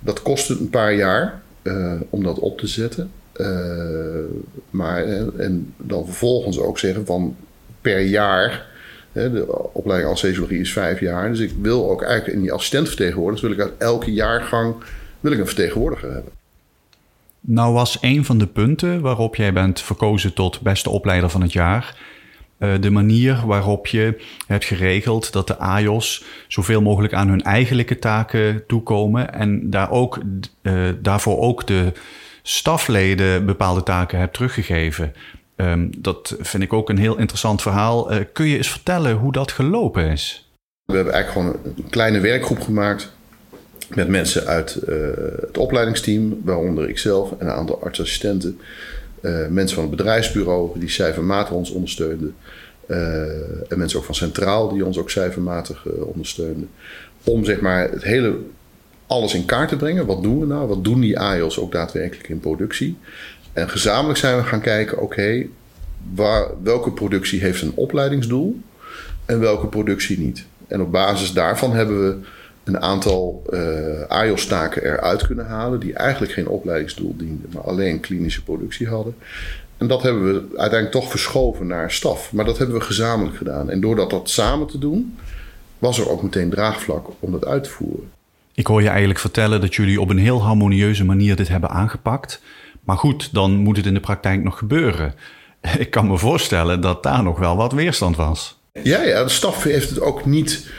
Dat 0.01 0.21
kost 0.21 0.49
een 0.49 0.69
paar 0.69 0.93
jaar 0.93 1.41
uh, 1.63 1.93
om 2.09 2.23
dat 2.23 2.39
op 2.39 2.57
te 2.57 2.67
zetten. 2.67 3.11
Uh, 3.35 3.47
maar, 4.69 5.03
en 5.37 5.73
dan 5.77 6.05
vervolgens 6.05 6.59
ook 6.59 6.79
zeggen 6.79 7.05
van 7.05 7.35
per 7.81 8.01
jaar. 8.01 8.69
De 9.11 9.69
opleiding 9.73 10.09
anesthesiologie 10.09 10.59
is 10.59 10.73
vijf 10.73 10.99
jaar. 10.99 11.29
Dus 11.29 11.39
ik 11.39 11.51
wil 11.61 11.89
ook 11.89 12.01
eigenlijk 12.01 12.33
in 12.33 12.41
die 12.41 12.51
assistentvertegenwoordigers... 12.51 13.41
wil 13.41 13.65
ik 13.65 13.71
uit 13.71 13.81
elke 13.81 14.13
jaargang 14.13 14.75
wil 15.19 15.31
ik 15.31 15.39
een 15.39 15.45
vertegenwoordiger 15.45 16.13
hebben. 16.13 16.31
Nou 17.39 17.73
was 17.73 17.97
een 18.01 18.25
van 18.25 18.37
de 18.37 18.47
punten 18.47 19.01
waarop 19.01 19.35
jij 19.35 19.53
bent 19.53 19.81
verkozen 19.81 20.33
tot 20.33 20.61
beste 20.61 20.89
opleider 20.89 21.29
van 21.29 21.41
het 21.41 21.53
jaar... 21.53 21.95
Uh, 22.61 22.73
de 22.79 22.89
manier 22.89 23.41
waarop 23.45 23.87
je 23.87 24.17
hebt 24.47 24.65
geregeld 24.65 25.31
dat 25.31 25.47
de 25.47 25.57
AJOS 25.57 26.23
zoveel 26.47 26.81
mogelijk 26.81 27.13
aan 27.13 27.27
hun 27.27 27.41
eigenlijke 27.41 27.99
taken 27.99 28.63
toekomen 28.67 29.33
en 29.33 29.69
daar 29.69 29.91
ook, 29.91 30.19
uh, 30.61 30.89
daarvoor 30.99 31.39
ook 31.39 31.67
de 31.67 31.91
stafleden 32.41 33.45
bepaalde 33.45 33.83
taken 33.83 34.19
hebt 34.19 34.33
teruggegeven. 34.33 35.13
Um, 35.55 35.89
dat 35.97 36.35
vind 36.39 36.63
ik 36.63 36.73
ook 36.73 36.89
een 36.89 36.97
heel 36.97 37.17
interessant 37.17 37.61
verhaal. 37.61 38.13
Uh, 38.13 38.19
kun 38.33 38.47
je 38.47 38.57
eens 38.57 38.71
vertellen 38.71 39.15
hoe 39.15 39.31
dat 39.31 39.51
gelopen 39.51 40.05
is? 40.05 40.51
We 40.85 40.95
hebben 40.95 41.13
eigenlijk 41.13 41.47
gewoon 41.47 41.75
een 41.77 41.89
kleine 41.89 42.19
werkgroep 42.19 42.61
gemaakt 42.61 43.11
met 43.89 44.07
mensen 44.07 44.45
uit 44.45 44.73
het 45.41 45.57
opleidingsteam, 45.57 46.39
waaronder 46.43 46.89
ikzelf 46.89 47.31
en 47.31 47.47
een 47.47 47.53
aantal 47.53 47.83
artsassistenten. 47.83 48.59
Uh, 49.21 49.47
mensen 49.47 49.75
van 49.75 49.87
het 49.87 49.95
bedrijfsbureau 49.95 50.79
die 50.79 50.89
cijfermatig 50.89 51.53
ons 51.53 51.71
ondersteunden. 51.71 52.35
Uh, 52.87 52.97
en 53.71 53.77
mensen 53.77 53.99
ook 53.99 54.05
van 54.05 54.15
Centraal 54.15 54.73
die 54.73 54.85
ons 54.85 54.97
ook 54.97 55.09
cijfermatig 55.09 55.85
uh, 55.85 56.05
ondersteunden. 56.07 56.69
Om 57.23 57.45
zeg 57.45 57.61
maar 57.61 57.89
het 57.89 58.03
hele 58.03 58.37
alles 59.07 59.33
in 59.33 59.45
kaart 59.45 59.69
te 59.69 59.75
brengen. 59.75 60.05
Wat 60.05 60.23
doen 60.23 60.39
we 60.39 60.45
nou? 60.45 60.67
Wat 60.67 60.83
doen 60.83 60.99
die 60.99 61.19
AIOS 61.19 61.59
ook 61.59 61.71
daadwerkelijk 61.71 62.29
in 62.29 62.39
productie? 62.39 62.97
En 63.53 63.69
gezamenlijk 63.69 64.19
zijn 64.19 64.37
we 64.37 64.43
gaan 64.43 64.61
kijken, 64.61 64.99
oké, 64.99 65.45
welke 66.63 66.91
productie 66.91 67.39
heeft 67.39 67.61
een 67.61 67.75
opleidingsdoel 67.75 68.59
en 69.25 69.39
welke 69.39 69.67
productie 69.67 70.19
niet? 70.19 70.45
En 70.67 70.81
op 70.81 70.91
basis 70.91 71.33
daarvan 71.33 71.73
hebben 71.73 72.07
we 72.07 72.17
een 72.63 72.81
aantal 72.81 73.43
uh, 73.49 74.01
AIOS-taken 74.07 74.83
eruit 74.83 75.27
kunnen 75.27 75.45
halen... 75.45 75.79
die 75.79 75.93
eigenlijk 75.93 76.33
geen 76.33 76.47
opleidingsdoel 76.47 77.15
dienden, 77.17 77.49
maar 77.53 77.63
alleen 77.63 77.99
klinische 77.99 78.43
productie 78.43 78.87
hadden. 78.87 79.15
En 79.77 79.87
dat 79.87 80.01
hebben 80.03 80.23
we 80.23 80.57
uiteindelijk 80.57 80.91
toch 80.91 81.09
verschoven 81.09 81.67
naar 81.67 81.91
staf. 81.91 82.31
Maar 82.33 82.45
dat 82.45 82.57
hebben 82.57 82.75
we 82.75 82.81
gezamenlijk 82.81 83.37
gedaan. 83.37 83.69
En 83.69 83.81
door 83.81 83.95
dat, 83.95 84.29
samen 84.29 84.67
te 84.67 84.77
doen, 84.77 85.17
was 85.79 85.99
er 85.99 86.09
ook 86.09 86.23
meteen 86.23 86.49
draagvlak 86.49 87.07
om 87.19 87.31
dat 87.31 87.45
uit 87.45 87.63
te 87.63 87.69
voeren. 87.69 88.11
Ik 88.53 88.67
hoor 88.67 88.81
je 88.81 88.89
eigenlijk 88.89 89.19
vertellen 89.19 89.61
dat 89.61 89.75
jullie 89.75 90.01
op 90.01 90.09
een 90.09 90.17
heel 90.17 90.41
harmonieuze 90.41 91.05
manier 91.05 91.35
dit 91.35 91.47
hebben 91.47 91.69
aangepakt. 91.69 92.41
Maar 92.83 92.97
goed, 92.97 93.33
dan 93.33 93.51
moet 93.51 93.77
het 93.77 93.85
in 93.85 93.93
de 93.93 93.99
praktijk 93.99 94.43
nog 94.43 94.57
gebeuren. 94.57 95.13
Ik 95.77 95.91
kan 95.91 96.07
me 96.07 96.17
voorstellen 96.17 96.81
dat 96.81 97.03
daar 97.03 97.23
nog 97.23 97.39
wel 97.39 97.55
wat 97.55 97.71
weerstand 97.71 98.15
was. 98.15 98.59
Ja, 98.83 99.01
ja 99.01 99.23
de 99.23 99.29
staf 99.29 99.63
heeft 99.63 99.89
het 99.89 100.01
ook 100.01 100.25
niet 100.25 100.69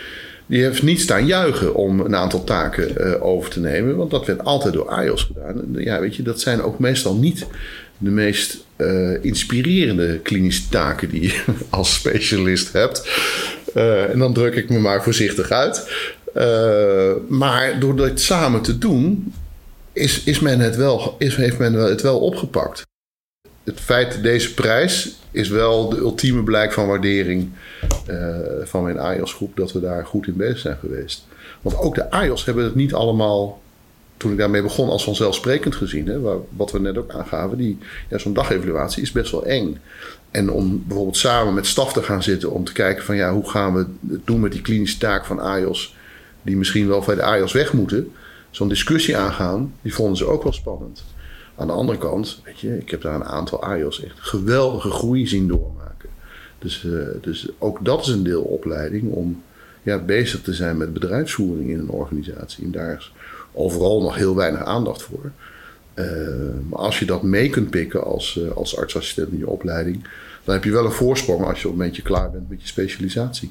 die 0.46 0.62
heeft 0.62 0.82
niet 0.82 1.00
staan 1.00 1.26
juichen 1.26 1.74
om 1.74 2.00
een 2.00 2.16
aantal 2.16 2.44
taken 2.44 2.94
uh, 3.00 3.24
over 3.24 3.50
te 3.50 3.60
nemen. 3.60 3.96
Want 3.96 4.10
dat 4.10 4.26
werd 4.26 4.44
altijd 4.44 4.74
door 4.74 4.88
AIOS 4.88 5.22
gedaan. 5.22 5.64
Ja, 5.74 6.00
weet 6.00 6.16
je, 6.16 6.22
dat 6.22 6.40
zijn 6.40 6.62
ook 6.62 6.78
meestal 6.78 7.14
niet 7.14 7.46
de 7.98 8.10
meest 8.10 8.64
uh, 8.76 9.24
inspirerende 9.24 10.18
klinische 10.18 10.68
taken 10.68 11.08
die 11.08 11.22
je 11.22 11.42
als 11.70 11.94
specialist 11.94 12.72
hebt. 12.72 13.08
Uh, 13.76 14.10
en 14.10 14.18
dan 14.18 14.34
druk 14.34 14.54
ik 14.54 14.68
me 14.68 14.78
maar 14.78 15.02
voorzichtig 15.02 15.50
uit. 15.50 15.90
maar 17.28 17.80
door 17.80 17.96
dit 17.96 18.20
samen 18.20 18.62
te 18.62 18.78
doen, 18.78 19.32
is, 19.92 20.22
is 20.24 20.40
men 20.40 20.60
het 20.60 20.76
wel, 20.76 21.16
is, 21.18 21.36
heeft 21.36 21.58
men 21.58 21.72
het 21.72 22.02
wel 22.02 22.18
opgepakt. 22.18 22.82
Het 23.64 23.80
feit, 23.80 24.22
deze 24.22 24.54
prijs 24.54 25.16
is 25.30 25.48
wel 25.48 25.88
de 25.88 25.96
ultieme 25.96 26.42
blijk 26.42 26.72
van 26.72 26.86
waardering 26.86 27.50
uh, 28.08 28.36
van 28.64 28.82
mijn 28.82 28.98
AIOS-groep 28.98 29.56
dat 29.56 29.72
we 29.72 29.80
daar 29.80 30.06
goed 30.06 30.26
in 30.26 30.36
bezig 30.36 30.58
zijn 30.58 30.76
geweest. 30.76 31.26
Want 31.60 31.78
ook 31.78 31.94
de 31.94 32.10
AIOS 32.10 32.44
hebben 32.44 32.64
het 32.64 32.74
niet 32.74 32.94
allemaal, 32.94 33.60
toen 34.16 34.32
ik 34.32 34.38
daarmee 34.38 34.62
begon, 34.62 34.88
als 34.88 35.04
vanzelfsprekend 35.04 35.74
gezien. 35.74 36.06
Hè, 36.06 36.20
wat 36.56 36.72
we 36.72 36.80
net 36.80 36.98
ook 36.98 37.10
aangaven, 37.10 37.58
die, 37.58 37.78
ja, 38.08 38.18
zo'n 38.18 38.32
dagevaluatie 38.32 39.02
is 39.02 39.12
best 39.12 39.30
wel 39.30 39.46
eng. 39.46 39.78
En 40.30 40.50
om 40.50 40.84
bijvoorbeeld 40.86 41.16
samen 41.16 41.54
met 41.54 41.66
staf 41.66 41.92
te 41.92 42.02
gaan 42.02 42.22
zitten 42.22 42.50
om 42.50 42.64
te 42.64 42.72
kijken 42.72 43.04
van 43.04 43.16
ja, 43.16 43.32
hoe 43.32 43.50
gaan 43.50 43.74
we 43.74 43.86
het 44.10 44.26
doen 44.26 44.40
met 44.40 44.52
die 44.52 44.62
klinische 44.62 44.98
taak 44.98 45.24
van 45.24 45.40
AIOS, 45.40 45.96
die 46.42 46.56
misschien 46.56 46.88
wel 46.88 47.02
bij 47.06 47.14
de 47.14 47.22
AIOS 47.22 47.52
weg 47.52 47.72
moeten, 47.72 48.12
zo'n 48.50 48.68
discussie 48.68 49.16
aangaan, 49.16 49.74
die 49.82 49.94
vonden 49.94 50.16
ze 50.16 50.26
ook 50.26 50.42
wel 50.42 50.52
spannend. 50.52 51.04
Aan 51.56 51.66
de 51.66 51.72
andere 51.72 51.98
kant, 51.98 52.40
weet 52.44 52.60
je, 52.60 52.78
ik 52.78 52.90
heb 52.90 53.02
daar 53.02 53.14
een 53.14 53.24
aantal 53.24 53.62
AIOS 53.62 54.04
echt 54.04 54.20
geweldige 54.20 54.90
groei 54.90 55.26
zien 55.26 55.48
doormaken. 55.48 55.81
Dus, 56.62 56.82
uh, 56.82 57.06
dus 57.20 57.48
ook 57.58 57.84
dat 57.84 58.00
is 58.00 58.08
een 58.08 58.22
deel 58.22 58.42
opleiding 58.42 59.12
om 59.12 59.42
ja, 59.82 59.98
bezig 59.98 60.40
te 60.42 60.54
zijn 60.54 60.76
met 60.76 60.92
bedrijfsvoering 60.92 61.70
in 61.70 61.78
een 61.78 61.90
organisatie. 61.90 62.64
En 62.64 62.70
daar 62.70 62.96
is 62.98 63.12
overal 63.52 64.02
nog 64.02 64.16
heel 64.16 64.34
weinig 64.34 64.64
aandacht 64.64 65.02
voor. 65.02 65.30
Uh, 65.94 66.06
maar 66.68 66.78
als 66.78 66.98
je 66.98 67.04
dat 67.04 67.22
mee 67.22 67.50
kunt 67.50 67.70
pikken 67.70 68.04
als, 68.04 68.38
uh, 68.42 68.50
als 68.50 68.76
artsassistent 68.76 69.32
in 69.32 69.38
je 69.38 69.48
opleiding, 69.48 70.08
dan 70.44 70.54
heb 70.54 70.64
je 70.64 70.70
wel 70.70 70.84
een 70.84 70.92
voorsprong 70.92 71.44
als 71.44 71.62
je 71.62 71.68
op 71.68 71.72
een 71.72 71.78
beetje 71.78 72.02
klaar 72.02 72.30
bent 72.30 72.48
met 72.48 72.60
je 72.60 72.66
specialisatie. 72.66 73.50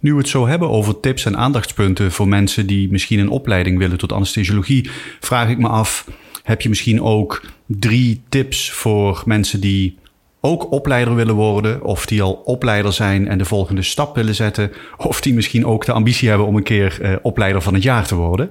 Nu 0.00 0.12
we 0.12 0.18
het 0.18 0.28
zo 0.28 0.46
hebben 0.46 0.68
over 0.70 1.00
tips 1.00 1.24
en 1.24 1.36
aandachtspunten 1.36 2.12
voor 2.12 2.28
mensen 2.28 2.66
die 2.66 2.90
misschien 2.90 3.18
een 3.18 3.28
opleiding 3.28 3.78
willen 3.78 3.98
tot 3.98 4.12
anesthesiologie, 4.12 4.90
vraag 5.20 5.48
ik 5.48 5.58
me 5.58 5.68
af 5.68 6.06
heb 6.46 6.60
je 6.60 6.68
misschien 6.68 7.02
ook 7.02 7.42
drie 7.66 8.22
tips 8.28 8.72
voor 8.72 9.22
mensen 9.26 9.60
die 9.60 9.98
ook 10.40 10.72
opleider 10.72 11.14
willen 11.14 11.34
worden, 11.34 11.82
of 11.82 12.06
die 12.06 12.22
al 12.22 12.32
opleider 12.32 12.92
zijn 12.92 13.28
en 13.28 13.38
de 13.38 13.44
volgende 13.44 13.82
stap 13.82 14.14
willen 14.16 14.34
zetten, 14.34 14.72
of 14.96 15.20
die 15.20 15.34
misschien 15.34 15.66
ook 15.66 15.84
de 15.84 15.92
ambitie 15.92 16.28
hebben 16.28 16.46
om 16.46 16.56
een 16.56 16.62
keer 16.62 16.98
uh, 17.02 17.16
opleider 17.22 17.62
van 17.62 17.74
het 17.74 17.82
jaar 17.82 18.06
te 18.06 18.14
worden? 18.14 18.50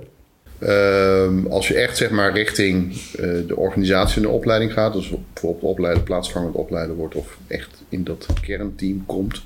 Uh, 0.59 1.27
als 1.49 1.67
je 1.67 1.73
echt 1.73 1.97
zeg 1.97 2.09
maar 2.09 2.33
richting 2.33 2.91
uh, 2.91 3.47
de 3.47 3.55
organisatie 3.55 4.13
van 4.13 4.21
de 4.21 4.37
opleiding 4.37 4.73
gaat, 4.73 4.93
dus 4.93 5.13
bijvoorbeeld 5.33 5.71
opleider, 5.71 6.03
plaatsvangend 6.03 6.55
opleider 6.55 6.95
wordt 6.95 7.15
of 7.15 7.37
echt 7.47 7.83
in 7.89 8.03
dat 8.03 8.27
kernteam 8.41 9.05
komt, 9.05 9.41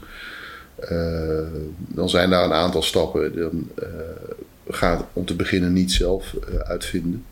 uh, 0.91 1.39
dan 1.78 2.10
zijn 2.10 2.30
daar 2.30 2.43
een 2.43 2.54
aantal 2.54 2.82
stappen. 2.82 3.36
Dan 3.36 3.69
gaat 4.69 5.06
om 5.13 5.25
te 5.25 5.36
beginnen 5.36 5.73
niet 5.73 5.91
zelf 5.91 6.36
uitvinden. 6.63 7.25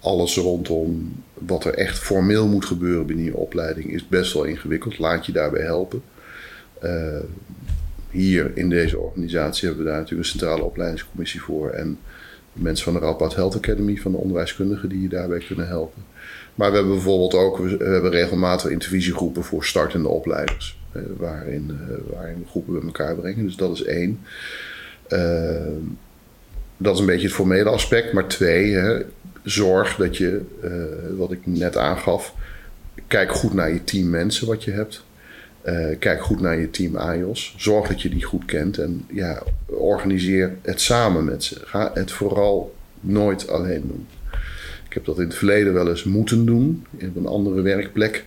Alles 0.00 0.36
rondom 0.36 1.12
wat 1.34 1.64
er 1.64 1.74
echt 1.74 1.98
formeel 1.98 2.46
moet 2.46 2.64
gebeuren 2.64 3.06
binnen 3.06 3.24
je 3.24 3.36
opleiding 3.36 3.92
is 3.92 4.08
best 4.08 4.32
wel 4.32 4.44
ingewikkeld. 4.44 4.98
Laat 4.98 5.26
je 5.26 5.32
daarbij 5.32 5.62
helpen. 5.62 6.02
Uh, 6.84 7.18
hier 8.10 8.50
in 8.54 8.68
deze 8.68 8.98
organisatie 8.98 9.66
hebben 9.66 9.84
we 9.84 9.90
daar 9.90 10.00
natuurlijk 10.00 10.28
een 10.28 10.38
centrale 10.38 10.62
opleidingscommissie 10.62 11.42
voor. 11.42 11.70
En 11.70 11.98
mensen 12.52 12.84
van 12.84 12.94
de 12.94 13.06
Radboud 13.06 13.34
Health 13.34 13.56
Academy, 13.56 13.96
van 13.96 14.12
de 14.12 14.18
onderwijskundigen, 14.18 14.88
die 14.88 15.02
je 15.02 15.08
daarbij 15.08 15.38
kunnen 15.38 15.66
helpen. 15.66 16.02
Maar 16.54 16.70
we 16.70 16.76
hebben 16.76 16.94
bijvoorbeeld 16.94 17.34
ook 17.34 17.58
we 17.58 17.84
hebben 17.84 18.10
regelmatig 18.10 18.70
intervisiegroepen 18.70 19.44
voor 19.44 19.64
startende 19.64 20.08
opleiders. 20.08 20.78
Eh, 20.92 21.02
waarin, 21.16 21.78
waarin 22.12 22.38
we 22.38 22.46
groepen 22.50 22.72
bij 22.72 22.82
elkaar 22.82 23.14
brengen. 23.14 23.44
Dus 23.44 23.56
dat 23.56 23.72
is 23.72 23.82
één. 23.84 24.20
Dat 26.76 26.94
is 26.94 27.00
een 27.00 27.06
beetje 27.06 27.26
het 27.26 27.36
formele 27.36 27.70
aspect. 27.70 28.12
Maar 28.12 28.28
twee, 28.28 28.74
hè, 28.74 29.02
zorg 29.42 29.96
dat 29.96 30.16
je, 30.16 30.40
uh, 30.64 31.18
wat 31.18 31.32
ik 31.32 31.46
net 31.46 31.76
aangaf, 31.76 32.34
kijk 33.06 33.32
goed 33.32 33.54
naar 33.54 33.72
je 33.72 33.84
team 33.84 34.10
mensen 34.10 34.46
wat 34.46 34.64
je 34.64 34.70
hebt. 34.70 35.04
Uh, 35.66 35.98
kijk 35.98 36.22
goed 36.22 36.40
naar 36.40 36.58
je 36.58 36.70
team 36.70 36.96
AIOS. 36.96 37.54
Zorg 37.56 37.88
dat 37.88 38.02
je 38.02 38.08
die 38.08 38.24
goed 38.24 38.44
kent. 38.44 38.78
En 38.78 39.04
ja, 39.12 39.42
organiseer 39.66 40.56
het 40.62 40.80
samen 40.80 41.24
met 41.24 41.44
ze. 41.44 41.60
Ga 41.64 41.90
het 41.94 42.12
vooral 42.12 42.74
nooit 43.00 43.48
alleen 43.48 43.84
doen. 43.86 44.06
Ik 44.86 44.92
heb 44.92 45.04
dat 45.04 45.18
in 45.18 45.24
het 45.24 45.34
verleden 45.34 45.72
wel 45.72 45.88
eens 45.88 46.04
moeten 46.04 46.46
doen. 46.46 46.86
op 46.92 47.16
een 47.16 47.26
andere 47.26 47.60
werkplek. 47.60 48.24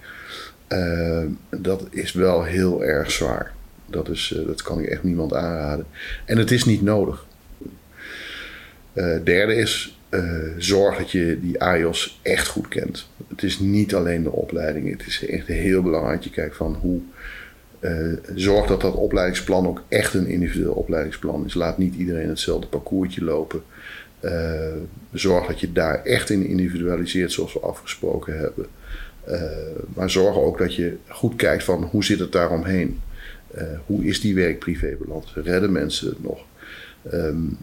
Uh, 0.69 1.23
dat 1.49 1.87
is 1.89 2.11
wel 2.11 2.43
heel 2.43 2.83
erg 2.83 3.11
zwaar. 3.11 3.53
Dat, 3.85 4.09
is, 4.09 4.41
dat 4.47 4.61
kan 4.61 4.79
ik 4.79 4.85
echt 4.85 5.03
niemand 5.03 5.33
aanraden. 5.33 5.85
En 6.25 6.37
het 6.37 6.51
is 6.51 6.65
niet 6.65 6.81
nodig. 6.81 7.26
Derde 9.23 9.55
is, 9.55 9.99
zorg 10.57 10.97
dat 10.97 11.11
je 11.11 11.39
die 11.41 11.61
AIOS 11.61 12.19
echt 12.21 12.47
goed 12.47 12.67
kent. 12.67 13.09
Het 13.27 13.43
is 13.43 13.59
niet 13.59 13.95
alleen 13.95 14.23
de 14.23 14.31
opleiding. 14.31 14.91
Het 14.91 15.07
is 15.07 15.25
echt 15.25 15.47
heel 15.47 15.81
belangrijk 15.81 16.15
dat 16.15 16.23
je 16.23 16.29
kijkt 16.29 16.55
van 16.55 16.77
hoe 16.81 16.99
uh, 17.79 18.13
zorg 18.35 18.67
dat 18.67 18.81
dat 18.81 18.93
opleidingsplan 18.93 19.67
ook 19.67 19.83
echt 19.87 20.13
een 20.13 20.27
individueel 20.27 20.73
opleidingsplan 20.73 21.45
is. 21.45 21.53
Laat 21.53 21.77
niet 21.77 21.95
iedereen 21.95 22.29
hetzelfde 22.29 22.67
parcoursje 22.67 23.23
lopen. 23.23 23.61
Zorg 25.13 25.47
dat 25.47 25.59
je 25.59 25.71
daar 25.71 26.03
echt 26.03 26.29
in 26.29 26.45
individualiseert 26.45 27.31
zoals 27.31 27.53
we 27.53 27.59
afgesproken 27.59 28.37
hebben. 28.37 28.65
Maar 29.93 30.09
zorg 30.09 30.35
ook 30.35 30.57
dat 30.57 30.75
je 30.75 30.97
goed 31.07 31.35
kijkt 31.35 31.63
van 31.63 31.83
hoe 31.83 32.03
zit 32.03 32.19
het 32.19 32.31
daaromheen. 32.31 32.99
hoe 33.85 34.05
is 34.05 34.21
die 34.21 34.35
werk-privé-balans? 34.35 35.33
Redden 35.43 35.71
mensen 35.71 36.07
het 36.07 36.23
nog? 36.23 36.39
Um, 37.13 37.57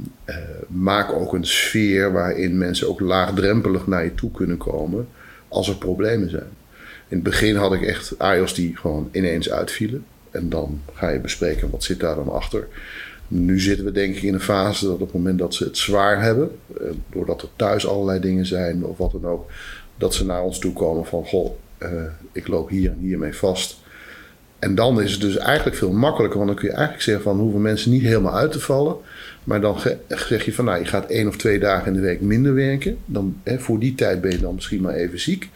maak 0.68 1.12
ook 1.12 1.32
een 1.32 1.46
sfeer 1.46 2.12
waarin 2.12 2.58
mensen 2.58 2.88
ook 2.88 3.00
laagdrempelig 3.00 3.86
naar 3.86 4.04
je 4.04 4.14
toe 4.14 4.30
kunnen 4.30 4.56
komen 4.56 5.08
als 5.48 5.68
er 5.68 5.76
problemen 5.76 6.30
zijn. 6.30 6.48
In 7.08 7.16
het 7.16 7.22
begin 7.22 7.56
had 7.56 7.72
ik 7.72 7.82
echt 7.82 8.18
AIOS 8.18 8.54
die 8.54 8.76
gewoon 8.76 9.08
ineens 9.12 9.50
uitvielen. 9.50 10.04
En 10.30 10.48
dan 10.48 10.80
ga 10.92 11.08
je 11.08 11.20
bespreken 11.20 11.70
wat 11.70 11.82
zit 11.82 12.00
daar 12.00 12.14
dan 12.14 12.32
achter. 12.32 12.66
Nu 13.28 13.60
zitten 13.60 13.84
we 13.84 13.92
denk 13.92 14.16
ik 14.16 14.22
in 14.22 14.34
een 14.34 14.40
fase 14.40 14.84
dat 14.84 14.94
op 14.94 15.00
het 15.00 15.12
moment 15.12 15.38
dat 15.38 15.54
ze 15.54 15.64
het 15.64 15.78
zwaar 15.78 16.22
hebben, 16.22 16.50
eh, 16.80 16.86
doordat 17.10 17.42
er 17.42 17.48
thuis 17.56 17.86
allerlei 17.86 18.20
dingen 18.20 18.46
zijn 18.46 18.84
of 18.84 18.98
wat 18.98 19.12
dan 19.12 19.26
ook, 19.26 19.50
dat 19.96 20.14
ze 20.14 20.24
naar 20.24 20.42
ons 20.42 20.58
toe 20.58 20.72
komen 20.72 21.06
van 21.06 21.24
goh, 21.24 21.52
uh, 21.78 21.88
ik 22.32 22.48
loop 22.48 22.68
hier 22.68 22.90
en 22.90 22.98
hiermee 22.98 23.34
vast. 23.34 23.82
En 24.64 24.74
dan 24.74 25.02
is 25.02 25.12
het 25.12 25.20
dus 25.20 25.36
eigenlijk 25.36 25.76
veel 25.76 25.92
makkelijker, 25.92 26.38
want 26.38 26.50
dan 26.50 26.58
kun 26.58 26.68
je 26.68 26.74
eigenlijk 26.74 27.04
zeggen 27.04 27.24
van 27.24 27.38
hoeven 27.38 27.62
mensen 27.62 27.90
niet 27.90 28.02
helemaal 28.02 28.34
uit 28.34 28.52
te 28.52 28.60
vallen. 28.60 28.96
Maar 29.44 29.60
dan 29.60 29.76
zeg 30.08 30.44
je 30.44 30.54
van 30.54 30.64
nou, 30.64 30.78
je 30.78 30.84
gaat 30.84 31.10
één 31.10 31.28
of 31.28 31.36
twee 31.36 31.58
dagen 31.58 31.86
in 31.86 31.92
de 31.92 32.00
week 32.00 32.20
minder 32.20 32.54
werken. 32.54 32.96
Dan, 33.04 33.36
hè, 33.42 33.58
voor 33.58 33.78
die 33.78 33.94
tijd 33.94 34.20
ben 34.20 34.30
je 34.30 34.40
dan 34.40 34.54
misschien 34.54 34.80
maar 34.80 34.94
even 34.94 35.20
ziek. 35.20 35.50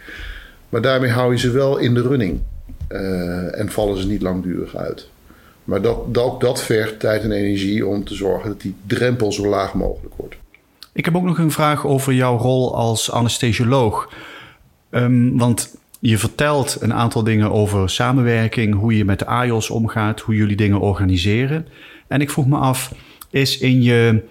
Maar 0.68 0.80
daarmee 0.80 1.10
hou 1.10 1.32
je 1.32 1.38
ze 1.38 1.50
wel 1.50 1.78
in 1.78 1.94
de 1.94 2.02
running. 2.02 2.40
Uh, 2.88 3.60
en 3.60 3.70
vallen 3.70 3.98
ze 3.98 4.06
niet 4.06 4.22
langdurig 4.22 4.76
uit. 4.76 5.08
Maar 5.64 5.82
dat, 5.82 6.14
dat, 6.14 6.40
dat 6.40 6.62
vergt 6.62 7.00
tijd 7.00 7.22
en 7.22 7.32
energie 7.32 7.86
om 7.86 8.04
te 8.04 8.14
zorgen 8.14 8.48
dat 8.48 8.60
die 8.60 8.74
drempel 8.86 9.32
zo 9.32 9.46
laag 9.46 9.74
mogelijk 9.74 10.14
wordt. 10.16 10.36
Ik 10.92 11.04
heb 11.04 11.16
ook 11.16 11.24
nog 11.24 11.38
een 11.38 11.50
vraag 11.50 11.86
over 11.86 12.12
jouw 12.12 12.38
rol 12.38 12.74
als 12.74 13.10
anesthesioloog. 13.10 14.12
Um, 14.90 15.38
want 15.38 15.76
je 15.98 16.18
vertelt 16.18 16.76
een 16.80 16.94
aantal 16.94 17.24
dingen 17.24 17.52
over 17.52 17.90
samenwerking, 17.90 18.74
hoe 18.74 18.96
je 18.96 19.04
met 19.04 19.18
de 19.18 19.26
AIOS 19.26 19.70
omgaat, 19.70 20.20
hoe 20.20 20.34
jullie 20.34 20.56
dingen 20.56 20.80
organiseren. 20.80 21.66
En 22.08 22.20
ik 22.20 22.30
vroeg 22.30 22.46
me 22.46 22.56
af, 22.56 22.92
is 23.30 23.58
in 23.58 23.82
je 23.82 24.22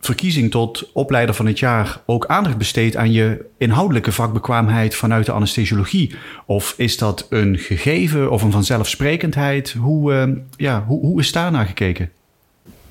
verkiezing 0.00 0.50
tot 0.50 0.90
opleider 0.92 1.34
van 1.34 1.46
het 1.46 1.58
jaar 1.58 2.00
ook 2.06 2.26
aandacht 2.26 2.56
besteed 2.56 2.96
aan 2.96 3.12
je 3.12 3.44
inhoudelijke 3.58 4.12
vakbekwaamheid 4.12 4.94
vanuit 4.94 5.26
de 5.26 5.32
anesthesiologie? 5.32 6.14
Of 6.46 6.74
is 6.76 6.98
dat 6.98 7.26
een 7.30 7.58
gegeven 7.58 8.30
of 8.30 8.42
een 8.42 8.52
vanzelfsprekendheid? 8.52 9.72
Hoe, 9.72 10.12
uh, 10.12 10.36
ja, 10.56 10.84
hoe, 10.86 11.00
hoe 11.00 11.20
is 11.20 11.32
daar 11.32 11.50
naar 11.50 11.66
gekeken? 11.66 12.10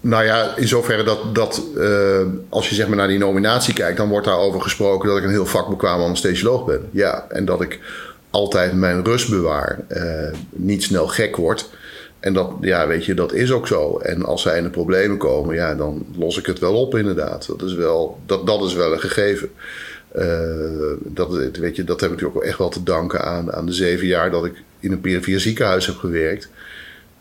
Nou 0.02 0.24
ja, 0.24 0.56
in 0.56 0.68
zoverre 0.68 1.04
dat, 1.04 1.36
dat 1.36 1.64
uh, 1.76 2.20
als 2.50 2.70
je 2.70 2.76
zeg 2.76 2.88
maar 2.88 2.98
naar 2.98 3.08
die 3.08 3.18
nominatie 3.18 3.74
kijkt, 3.74 3.98
dan 3.98 4.10
wordt 4.10 4.26
daarover 4.26 4.62
gesproken 4.62 5.10
dat 5.10 5.18
ik 5.18 5.24
een 5.24 5.30
heel 5.30 5.46
vakbekwaam 5.46 6.02
anesthesioloog 6.02 6.66
ben. 6.66 6.90
Ja, 6.92 7.26
en 7.30 7.46
dat 7.46 7.62
ik 7.62 7.80
altijd 8.30 8.74
mijn 8.74 9.06
rust 9.06 9.30
bewaar, 9.30 9.80
uh, 9.90 10.34
niet 10.50 10.84
snel 10.84 11.08
gek 11.08 11.36
word. 11.36 11.70
En 12.20 12.34
dat, 12.34 12.52
ja, 12.62 12.88
weet 12.88 13.06
je, 13.06 13.14
dat 13.14 13.34
is 13.34 13.52
ook 13.52 13.68
zo. 13.68 13.98
En 13.98 14.26
als 14.26 14.42
zij 14.42 14.58
in 14.58 14.64
de 14.64 14.70
problemen 14.70 15.18
komen, 15.18 15.56
ja, 15.56 15.76
dan 15.76 16.06
los 16.16 16.38
ik 16.38 16.46
het 16.46 16.60
wel 16.60 16.76
op, 16.76 16.96
inderdaad. 16.96 17.48
Dat 17.48 17.62
is 17.62 17.74
wel, 17.74 18.20
dat, 18.26 18.46
dat 18.46 18.64
is 18.64 18.74
wel 18.74 18.94
een 18.94 19.00
gegeven. 19.00 19.50
Uh, 20.16 20.94
dat, 21.04 21.50
weet 21.60 21.76
je, 21.76 21.84
dat 21.84 22.02
heb 22.02 22.12
ik 22.12 22.26
ook 22.26 22.44
echt 22.44 22.58
wel 22.58 22.70
te 22.70 22.84
danken 22.84 23.22
aan, 23.22 23.54
aan 23.54 23.66
de 23.66 23.74
zeven 23.74 24.08
jaar 24.08 24.32
dat 24.32 24.46
ik 24.46 24.54
in 24.80 24.92
een 24.92 25.02
perifere 25.02 25.40
ziekenhuis 25.40 25.86
heb 25.86 25.96
gewerkt. 25.96 26.50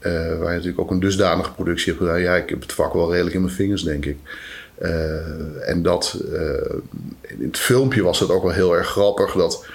Uh, 0.01 0.13
waar 0.13 0.49
je 0.49 0.57
natuurlijk 0.57 0.81
ook 0.81 0.91
een 0.91 1.01
dusdanige 1.01 1.53
productie 1.53 1.93
hebt 1.93 2.05
gedaan. 2.05 2.21
Ja, 2.21 2.37
ik 2.37 2.49
heb 2.49 2.61
het 2.61 2.73
vak 2.73 2.93
wel 2.93 3.11
redelijk 3.11 3.35
in 3.35 3.43
mijn 3.43 3.55
vingers, 3.55 3.83
denk 3.83 4.05
ik. 4.05 4.17
En 5.67 5.83
dat, 5.83 6.25
in 7.39 7.47
het 7.47 7.59
filmpje 7.59 8.03
was 8.03 8.21
het 8.21 8.31
ook 8.31 8.43
wel 8.43 8.53
heel 8.53 8.77
erg 8.77 8.89
grappig. 8.89 9.33
Dat, 9.33 9.67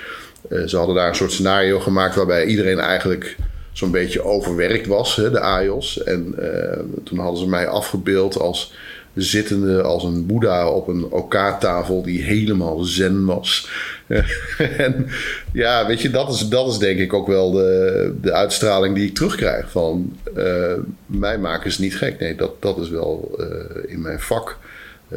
ze 0.65 0.77
hadden 0.77 0.95
daar 0.95 1.09
een 1.09 1.15
soort 1.15 1.31
scenario 1.31 1.79
gemaakt 1.79 2.15
waarbij 2.15 2.45
iedereen 2.45 2.79
eigenlijk 2.79 3.37
zo'n 3.71 3.91
beetje 3.91 4.23
overwerkt 4.23 4.87
was, 4.87 5.15
hè, 5.15 5.31
de 5.31 5.39
AIOS. 5.39 6.03
En 6.03 6.35
uh, 6.39 6.79
toen 7.03 7.19
hadden 7.19 7.39
ze 7.39 7.47
mij 7.47 7.67
afgebeeld 7.67 8.39
als 8.39 8.73
zittende 9.15 9.81
als 9.81 10.03
een 10.03 10.25
boeddha 10.25 10.69
op 10.69 10.87
een 10.87 11.03
OK-tafel 11.03 12.01
die 12.03 12.21
helemaal 12.21 12.83
zen 12.83 13.25
was. 13.25 13.69
en 14.77 15.07
ja, 15.53 15.87
weet 15.87 16.01
je, 16.01 16.09
dat 16.09 16.33
is, 16.33 16.47
dat 16.49 16.71
is 16.71 16.77
denk 16.77 16.99
ik 16.99 17.13
ook 17.13 17.27
wel 17.27 17.51
de, 17.51 18.13
de 18.21 18.33
uitstraling 18.33 18.95
die 18.95 19.07
ik 19.07 19.15
terugkrijg 19.15 19.71
van 19.71 20.17
uh, 20.37 20.73
mij 21.05 21.37
maken 21.37 21.71
ze 21.71 21.81
niet 21.81 21.97
gek. 21.97 22.19
Nee, 22.19 22.35
dat, 22.35 22.61
dat 22.61 22.77
is 22.77 22.89
wel 22.89 23.35
uh, 23.39 23.91
in 23.91 24.01
mijn 24.01 24.19
vak 24.19 24.57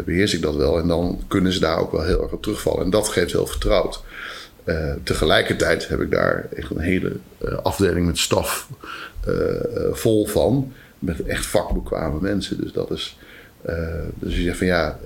beheers 0.05 0.35
ik 0.35 0.43
dat 0.43 0.55
wel. 0.55 0.79
En 0.79 0.89
dan 0.89 1.21
kunnen 1.29 1.53
ze 1.53 1.61
daar 1.61 1.79
ook 1.79 1.93
wel 1.93 2.05
heel 2.05 2.23
erg 2.23 2.33
op 2.33 2.43
terugvallen. 2.43 2.85
En 2.85 2.91
dat 2.91 3.09
geeft 3.09 3.33
heel 3.33 3.47
vertrouwd. 3.47 4.03
Uh, 4.67 4.93
tegelijkertijd 5.03 5.89
heb 5.89 6.01
ik 6.01 6.11
daar 6.11 6.49
echt 6.55 6.71
een 6.71 6.81
hele 6.81 7.17
uh, 7.45 7.55
afdeling 7.55 8.07
met 8.07 8.19
staf 8.19 8.69
uh, 9.29 9.35
vol 9.93 10.27
van. 10.27 10.73
Met 10.99 11.23
echt 11.23 11.47
vakbekwame 11.47 12.21
mensen. 12.21 12.61
Dus 12.61 12.73
dat 12.73 12.91
is. 12.91 13.19
dus 14.15 14.37
je 14.37 14.43
zegt 14.43 14.59
van 14.59 14.67
ja. 14.67 14.99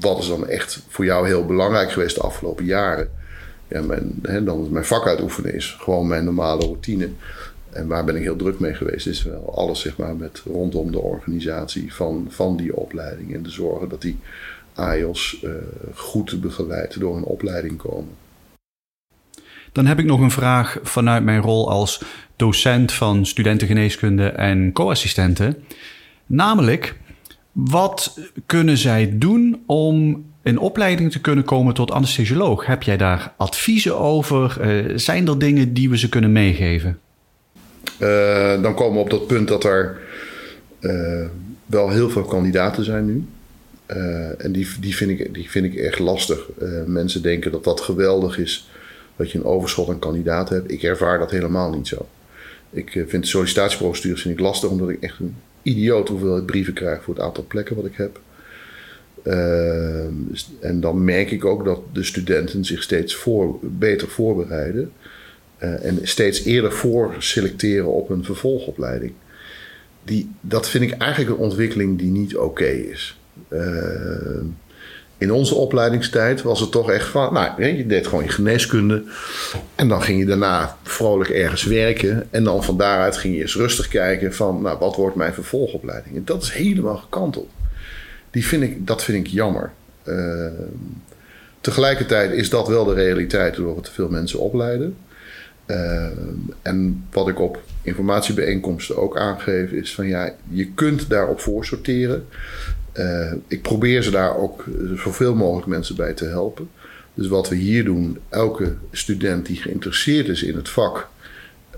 wat 0.00 0.18
is 0.18 0.28
dan 0.28 0.48
echt 0.48 0.82
voor 0.88 1.04
jou 1.04 1.26
heel 1.26 1.46
belangrijk 1.46 1.90
geweest 1.90 2.14
de 2.14 2.22
afgelopen 2.22 2.64
jaren? 2.64 3.10
Ja, 3.68 3.82
mijn, 3.82 4.18
hè, 4.22 4.44
dan 4.44 4.72
mijn 4.72 4.84
vak 4.84 5.06
uitoefenen 5.06 5.54
is 5.54 5.76
gewoon 5.80 6.06
mijn 6.06 6.24
normale 6.24 6.64
routine. 6.64 7.08
En 7.74 7.86
waar 7.86 8.04
ben 8.04 8.16
ik 8.16 8.22
heel 8.22 8.36
druk 8.36 8.58
mee 8.58 8.74
geweest, 8.74 9.06
is 9.06 9.22
wel 9.22 9.54
alles 9.56 9.80
zeg 9.80 9.96
maar, 9.96 10.16
met 10.16 10.42
rondom 10.44 10.92
de 10.92 10.98
organisatie 10.98 11.94
van, 11.94 12.26
van 12.28 12.56
die 12.56 12.76
opleiding. 12.76 13.34
En 13.34 13.42
te 13.42 13.50
zorgen 13.50 13.88
dat 13.88 14.00
die 14.00 14.18
AIOS 14.74 15.40
uh, 15.44 15.50
goed 15.94 16.40
begeleid 16.40 17.00
door 17.00 17.16
een 17.16 17.24
opleiding 17.24 17.76
komen. 17.76 18.10
Dan 19.72 19.86
heb 19.86 19.98
ik 19.98 20.04
nog 20.04 20.20
een 20.20 20.30
vraag 20.30 20.78
vanuit 20.82 21.24
mijn 21.24 21.40
rol 21.40 21.70
als 21.70 22.02
docent 22.36 22.92
van 22.92 23.26
studentengeneeskunde 23.26 24.28
en 24.28 24.72
co-assistenten. 24.72 25.64
Namelijk, 26.26 26.96
wat 27.52 28.18
kunnen 28.46 28.76
zij 28.76 29.12
doen 29.18 29.62
om 29.66 30.24
een 30.42 30.58
opleiding 30.58 31.12
te 31.12 31.20
kunnen 31.20 31.44
komen 31.44 31.74
tot 31.74 31.90
anesthesioloog. 31.90 32.66
Heb 32.66 32.82
jij 32.82 32.96
daar 32.96 33.32
adviezen 33.36 33.98
over? 33.98 34.56
Uh, 34.60 34.92
zijn 34.98 35.28
er 35.28 35.38
dingen 35.38 35.72
die 35.72 35.90
we 35.90 35.98
ze 35.98 36.08
kunnen 36.08 36.32
meegeven? 36.32 36.98
Uh, 37.98 38.62
dan 38.62 38.74
komen 38.74 38.94
we 38.94 39.00
op 39.00 39.10
dat 39.10 39.26
punt 39.26 39.48
dat 39.48 39.64
er 39.64 40.00
uh, 40.80 41.26
wel 41.66 41.90
heel 41.90 42.10
veel 42.10 42.24
kandidaten 42.24 42.84
zijn 42.84 43.06
nu. 43.06 43.26
En 44.38 44.52
die, 44.52 44.68
die, 44.80 44.96
vind 44.96 45.10
ik, 45.10 45.34
die 45.34 45.50
vind 45.50 45.64
ik 45.64 45.74
echt 45.74 45.98
lastig. 45.98 46.48
mensen 46.86 47.22
denken 47.22 47.52
dat 47.52 47.64
dat 47.64 47.80
geweldig 47.80 48.38
is 48.38 48.68
dat 49.16 49.30
je 49.30 49.38
een 49.38 49.44
overschot 49.44 49.88
aan 49.88 49.98
kandidaten 49.98 50.56
hebt. 50.56 50.70
Ik 50.70 50.82
ervaar 50.82 51.18
dat 51.18 51.30
helemaal 51.30 51.70
niet 51.70 51.88
zo. 51.88 52.08
Ik 52.70 52.90
vind 52.90 53.22
de 53.22 53.28
sollicitatieprocedures 53.28 54.22
vind 54.22 54.34
ik 54.34 54.40
lastig 54.40 54.70
omdat 54.70 54.88
ik 54.88 55.02
echt 55.02 55.18
een 55.18 55.36
idioot 55.62 56.08
hoeveelheid 56.08 56.46
brieven 56.46 56.74
krijg 56.74 57.02
voor 57.02 57.14
het 57.14 57.22
aantal 57.22 57.44
plekken 57.48 57.76
wat 57.76 57.84
ik 57.84 57.96
heb. 57.96 58.20
En 60.60 60.80
dan 60.80 61.04
merk 61.04 61.30
ik 61.30 61.44
ook 61.44 61.64
dat 61.64 61.80
de 61.92 62.04
studenten 62.04 62.64
zich 62.64 62.82
steeds 62.82 63.14
voor, 63.14 63.58
beter 63.62 64.08
voorbereiden. 64.08 64.92
En 65.58 65.98
steeds 66.02 66.44
eerder 66.44 66.72
voor 66.72 67.14
selecteren 67.18 67.86
op 67.86 68.10
een 68.10 68.24
vervolgopleiding. 68.24 69.12
Die, 70.04 70.30
dat 70.40 70.68
vind 70.68 70.84
ik 70.84 70.98
eigenlijk 70.98 71.30
een 71.30 71.44
ontwikkeling 71.44 71.98
die 71.98 72.10
niet 72.10 72.36
oké 72.36 72.68
is. 72.68 73.18
Uh, 73.54 74.42
in 75.18 75.32
onze 75.32 75.54
opleidingstijd 75.54 76.42
was 76.42 76.60
het 76.60 76.70
toch 76.70 76.90
echt 76.90 77.08
van, 77.08 77.32
nou, 77.32 77.64
je 77.64 77.86
deed 77.86 78.06
gewoon 78.06 78.24
je 78.24 78.30
geneeskunde. 78.30 79.04
En 79.74 79.88
dan 79.88 80.02
ging 80.02 80.18
je 80.18 80.26
daarna 80.26 80.76
vrolijk 80.82 81.30
ergens 81.30 81.64
werken. 81.64 82.26
En 82.30 82.44
dan 82.44 82.64
van 82.64 82.76
daaruit 82.76 83.16
ging 83.16 83.34
je 83.34 83.40
eens 83.40 83.56
rustig 83.56 83.88
kijken 83.88 84.34
van, 84.34 84.62
nou, 84.62 84.78
wat 84.78 84.96
wordt 84.96 85.16
mijn 85.16 85.34
vervolgopleiding? 85.34 86.16
En 86.16 86.24
dat 86.24 86.42
is 86.42 86.52
helemaal 86.52 86.96
gekanteld. 86.96 87.50
Die 88.30 88.46
vind 88.46 88.62
ik, 88.62 88.86
dat 88.86 89.04
vind 89.04 89.26
ik 89.26 89.32
jammer. 89.32 89.70
Uh, 90.04 90.46
tegelijkertijd 91.60 92.32
is 92.32 92.50
dat 92.50 92.68
wel 92.68 92.84
de 92.84 92.94
realiteit 92.94 93.54
door 93.54 93.80
te 93.80 93.92
veel 93.92 94.08
mensen 94.08 94.38
opleiden. 94.38 94.96
Uh, 95.66 96.06
en 96.62 97.06
wat 97.12 97.28
ik 97.28 97.40
op 97.40 97.62
informatiebijeenkomsten 97.82 98.96
ook 98.96 99.18
aangeef 99.18 99.70
is 99.70 99.94
van 99.94 100.06
ja, 100.06 100.34
je 100.48 100.72
kunt 100.72 101.08
daarop 101.10 101.40
voor 101.40 101.64
sorteren. 101.64 102.26
Uh, 102.94 103.32
ik 103.46 103.62
probeer 103.62 104.02
ze 104.02 104.10
daar 104.10 104.36
ook 104.36 104.64
zoveel 104.96 105.34
mogelijk 105.34 105.66
mensen 105.66 105.96
bij 105.96 106.12
te 106.12 106.24
helpen. 106.24 106.68
Dus 107.14 107.28
wat 107.28 107.48
we 107.48 107.56
hier 107.56 107.84
doen, 107.84 108.18
elke 108.28 108.74
student 108.90 109.46
die 109.46 109.56
geïnteresseerd 109.56 110.28
is 110.28 110.42
in 110.42 110.56
het 110.56 110.68
vak, 110.68 111.08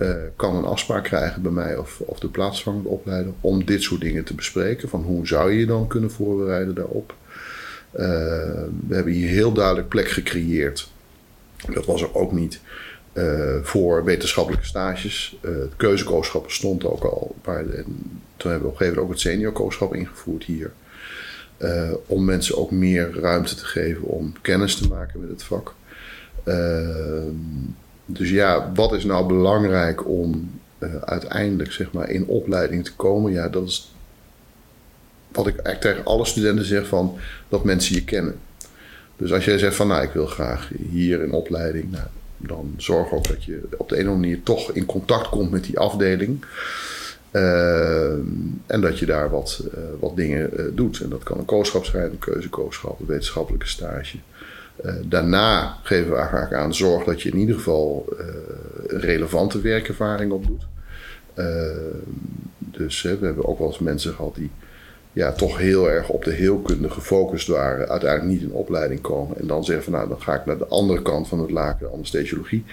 uh, 0.00 0.14
kan 0.36 0.56
een 0.56 0.64
afspraak 0.64 1.04
krijgen 1.04 1.42
bij 1.42 1.50
mij 1.50 1.76
of, 1.76 2.00
of 2.00 2.18
de 2.18 2.28
plaatsvangende 2.28 2.88
opleider 2.88 3.32
om 3.40 3.64
dit 3.64 3.82
soort 3.82 4.00
dingen 4.00 4.24
te 4.24 4.34
bespreken. 4.34 4.88
Van 4.88 5.02
hoe 5.02 5.26
zou 5.26 5.52
je 5.52 5.58
je 5.58 5.66
dan 5.66 5.86
kunnen 5.86 6.10
voorbereiden 6.10 6.74
daarop? 6.74 7.14
Uh, 7.94 8.02
we 8.86 8.94
hebben 8.94 9.12
hier 9.12 9.28
heel 9.28 9.52
duidelijk 9.52 9.88
plek 9.88 10.08
gecreëerd. 10.08 10.90
Dat 11.72 11.86
was 11.86 12.02
er 12.02 12.14
ook 12.14 12.32
niet. 12.32 12.60
Uh, 13.12 13.56
voor 13.62 14.04
wetenschappelijke 14.04 14.66
stages. 14.66 15.38
het 15.40 15.76
keuzekoosschap 15.76 16.50
stond 16.50 16.84
ook 16.84 17.04
al. 17.04 17.34
Maar, 17.44 17.64
toen 18.36 18.50
hebben 18.50 18.60
we 18.60 18.66
op 18.66 18.72
een 18.72 18.76
gegeven 18.76 18.86
moment 18.86 18.98
ook 18.98 19.10
het 19.10 19.20
seniorkooschap 19.20 19.94
ingevoerd 19.94 20.44
hier. 20.44 20.72
Uh, 21.58 21.90
om 22.06 22.24
mensen 22.24 22.56
ook 22.56 22.70
meer 22.70 23.20
ruimte 23.20 23.54
te 23.54 23.64
geven 23.64 24.02
om 24.02 24.32
kennis 24.40 24.76
te 24.76 24.88
maken 24.88 25.20
met 25.20 25.28
het 25.28 25.42
vak. 25.42 25.74
Uh, 26.44 27.22
dus 28.06 28.30
ja, 28.30 28.72
wat 28.74 28.92
is 28.92 29.04
nou 29.04 29.26
belangrijk 29.26 30.08
om 30.08 30.50
uh, 30.78 30.94
uiteindelijk 31.00 31.72
zeg 31.72 31.92
maar, 31.92 32.10
in 32.10 32.26
opleiding 32.26 32.84
te 32.84 32.94
komen? 32.94 33.32
Ja, 33.32 33.48
dat 33.48 33.68
is 33.68 33.94
wat 35.32 35.46
ik 35.46 35.56
eigenlijk 35.56 35.80
tegen 35.80 36.12
alle 36.12 36.24
studenten 36.24 36.64
zeg 36.64 36.86
van 36.86 37.18
dat 37.48 37.64
mensen 37.64 37.94
je 37.94 38.04
kennen. 38.04 38.38
Dus 39.16 39.32
als 39.32 39.44
jij 39.44 39.58
zegt 39.58 39.76
van 39.76 39.88
nou 39.88 40.02
ik 40.02 40.12
wil 40.12 40.26
graag 40.26 40.70
hier 40.90 41.22
in 41.22 41.32
opleiding, 41.32 41.90
nou, 41.90 42.06
dan 42.36 42.74
zorg 42.76 43.12
ook 43.12 43.28
dat 43.28 43.44
je 43.44 43.68
op 43.76 43.88
de 43.88 43.94
een 43.94 44.00
of 44.02 44.08
andere 44.08 44.28
manier 44.28 44.42
toch 44.42 44.70
in 44.70 44.84
contact 44.84 45.28
komt 45.28 45.50
met 45.50 45.64
die 45.64 45.78
afdeling. 45.78 46.44
Uh, 47.36 48.12
en 48.66 48.80
dat 48.80 48.98
je 48.98 49.06
daar 49.06 49.30
wat, 49.30 49.64
uh, 49.74 49.80
wat 50.00 50.16
dingen 50.16 50.50
uh, 50.60 50.66
doet. 50.72 51.00
En 51.00 51.08
dat 51.08 51.22
kan 51.22 51.38
een 51.38 51.44
kooschap 51.44 51.84
zijn, 51.84 52.10
een 52.10 52.18
keuzekooschap, 52.18 53.00
een 53.00 53.06
wetenschappelijke 53.06 53.68
stage. 53.68 54.16
daarna 55.02 55.78
geven 55.82 56.10
we 56.10 56.16
vaak 56.16 56.52
aan 56.52 56.74
zorg 56.74 57.04
dat 57.04 57.22
je 57.22 57.30
in 57.30 57.38
ieder 57.38 57.54
geval 57.54 58.16
een 58.86 59.00
relevante 59.00 59.60
werkervaring 59.60 60.32
opdoet. 60.32 60.66
dus 62.58 63.02
we 63.02 63.18
hebben 63.20 63.46
ook 63.46 63.58
wel 63.58 63.68
eens 63.68 63.78
mensen 63.78 64.14
gehad 64.14 64.34
die 64.34 64.50
ja, 65.12 65.32
toch 65.32 65.58
heel 65.58 65.90
erg 65.90 66.08
op 66.08 66.24
de 66.24 66.32
heelkunde 66.32 66.90
gefocust 66.90 67.46
waren, 67.46 67.88
uiteindelijk 67.88 68.32
niet 68.32 68.42
in 68.42 68.52
opleiding 68.52 69.00
komen. 69.00 69.38
En 69.38 69.46
dan 69.46 69.64
zeggen 69.64 69.84
van 69.84 69.92
nou, 69.92 70.08
dan 70.08 70.22
ga 70.22 70.34
ik 70.34 70.46
naar 70.46 70.58
de 70.58 70.66
andere 70.66 71.02
kant 71.02 71.28
van 71.28 71.40
het 71.40 71.50
laken, 71.50 71.92
anesthesiologie. 71.92 72.64